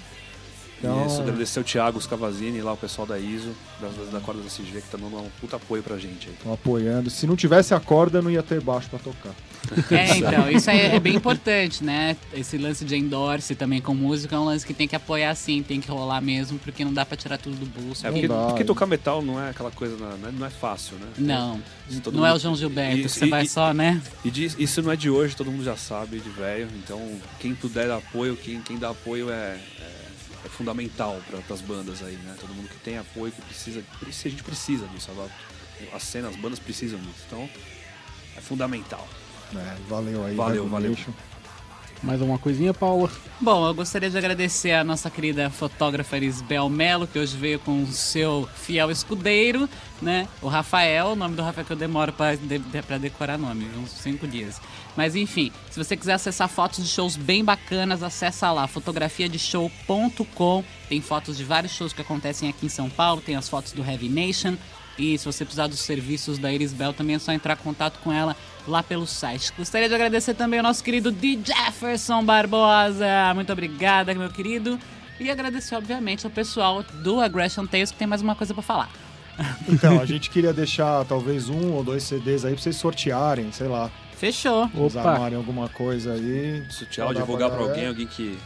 [0.78, 3.50] Então, Isso, agradecer o Thiago Scavazini, lá o pessoal da ISO,
[3.80, 6.34] da, da Corda da CG, que tá dando um puta apoio pra gente aí.
[6.34, 7.08] estão apoiando.
[7.08, 9.32] Se não tivesse a corda, não ia ter baixo pra tocar.
[9.90, 12.16] É, então, isso aí é bem importante, né?
[12.32, 15.60] Esse lance de endorse também com música é um lance que tem que apoiar sim,
[15.60, 18.06] tem que rolar mesmo, porque não dá pra tirar tudo do bolso.
[18.06, 21.06] É, porque- porque, tocar metal não é aquela coisa, não é, não é fácil, né?
[21.18, 21.60] Não,
[22.00, 24.00] todo não é mundo- o João Gilberto, que Isso, você e- vai e- só, né?
[24.24, 26.68] E diz- isso não é de hoje, todo mundo já sabe, de velho.
[26.84, 27.00] Então,
[27.40, 29.95] quem puder dar apoio, quem, quem dá apoio é, é,
[30.46, 32.36] é fundamental para as bandas aí, né?
[32.40, 35.10] Todo mundo que tem apoio, que precisa, a gente precisa disso.
[35.10, 37.24] A, a cena, as bandas precisam disso.
[37.26, 37.48] Então,
[38.36, 39.06] é fundamental.
[39.54, 40.90] É, valeu aí, Valeu, valeu.
[40.90, 41.12] Nation.
[42.02, 43.10] Mais alguma coisinha, Paula?
[43.40, 47.82] Bom, eu gostaria de agradecer a nossa querida fotógrafa Isbel Melo, que hoje veio com
[47.82, 49.68] o seu fiel escudeiro,
[50.00, 50.28] né?
[50.40, 53.90] O Rafael, o nome do Rafael que eu demoro pra, de, pra decorar nome, uns
[53.90, 54.60] cinco dias.
[54.96, 60.64] Mas enfim, se você quiser acessar fotos de shows bem bacanas, acessa lá, fotografiadeshow.com.
[60.88, 63.84] Tem fotos de vários shows que acontecem aqui em São Paulo, tem as fotos do
[63.84, 64.56] Heavy Nation.
[64.98, 67.98] E se você precisar dos serviços da Iris Bell, também é só entrar em contato
[68.02, 68.34] com ela
[68.66, 69.52] lá pelo site.
[69.56, 71.38] Gostaria de agradecer também ao nosso querido D.
[71.44, 73.06] Jefferson Barbosa.
[73.34, 74.78] Muito obrigada, meu querido.
[75.18, 78.90] E agradecer, obviamente, ao pessoal do Aggression Tales, que tem mais uma coisa pra falar.
[79.68, 83.68] Então, a gente queria deixar talvez um ou dois CDs aí pra vocês sortearem, sei
[83.68, 83.90] lá.
[84.16, 84.70] Fechou.
[84.74, 85.10] Eles Opa.
[85.12, 86.64] armarem alguma coisa aí.
[86.70, 87.74] Se o Thiago Mandar divulgar pra galera.
[87.74, 88.38] alguém, alguém que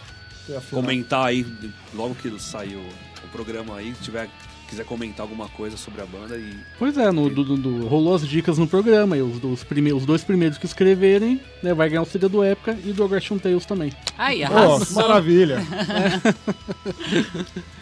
[0.70, 1.46] comentar aí,
[1.94, 2.80] logo que sair o,
[3.24, 4.28] o programa aí, se tiver,
[4.70, 8.14] quiser comentar alguma coisa sobre a banda e Pois é, no, do, do- do- rolou
[8.14, 9.16] as dicas no programa.
[9.16, 12.42] E os, dos prime- os dois primeiros que escreverem, né, vai ganhar o CD do
[12.42, 13.92] Época e do Aggression Tales também.
[14.16, 15.02] Aí, arrasou.
[15.02, 15.58] maravilha.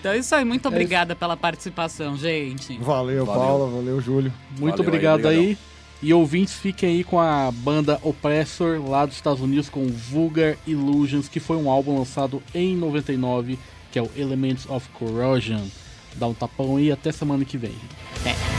[0.00, 0.44] Então é isso aí.
[0.44, 2.76] Muito obrigada pela participação, gente.
[2.78, 3.40] Valeu, Valeu.
[3.42, 4.32] Paula, valeu, Júlio.
[4.58, 5.36] Muito Valeu aí, obrigado aí.
[5.38, 5.68] obrigadão.
[6.00, 11.28] E ouvintes, fiquem aí com a banda Oppressor lá dos Estados Unidos com Vulgar Illusions,
[11.28, 13.58] que foi um álbum lançado em 99,
[13.90, 15.64] que é o Elements of Corrosion
[16.14, 17.74] dá um tapão e até semana que vem.
[18.24, 18.58] É.